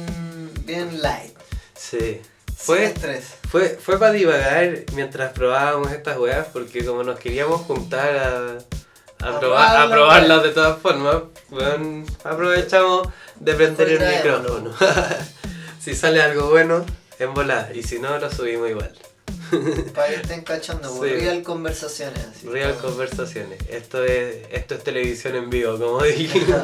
[0.64, 1.36] bien light.
[1.76, 2.20] Sí.
[2.66, 3.24] Fue, estrés.
[3.50, 9.36] fue, fue para divagar mientras probábamos estas weas, porque como nos queríamos juntar a, a,
[9.36, 11.16] A probar, a probarlas, de todas formas,
[11.50, 13.08] weón, aprovechamos
[13.40, 14.74] de prender el micrófono.
[15.80, 16.84] si sale algo bueno,
[17.18, 18.92] en volar, y si no, lo subimos igual.
[19.94, 20.98] Para que estén cachando, Sí.
[20.98, 22.26] por real conversaciones.
[22.36, 23.58] Así, Real como- conversaciones.
[23.68, 26.60] Esto es, esto es televisión en vivo, como dijimos.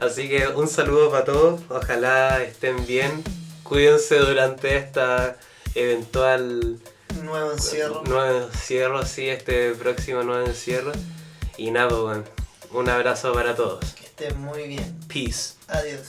[0.00, 1.60] Así que un saludo para todos.
[1.68, 3.22] Ojalá estén bien.
[3.70, 5.36] Cuídense durante esta
[5.76, 6.80] eventual
[7.22, 8.02] Nuevo encierro.
[8.02, 10.90] nuevo encierro, sí, este próximo nuevo encierro.
[11.56, 12.24] Y nada, pues, bueno,
[12.72, 13.94] un abrazo para todos.
[13.94, 14.98] Que estén muy bien.
[15.06, 15.54] Peace.
[15.68, 16.00] Adiós.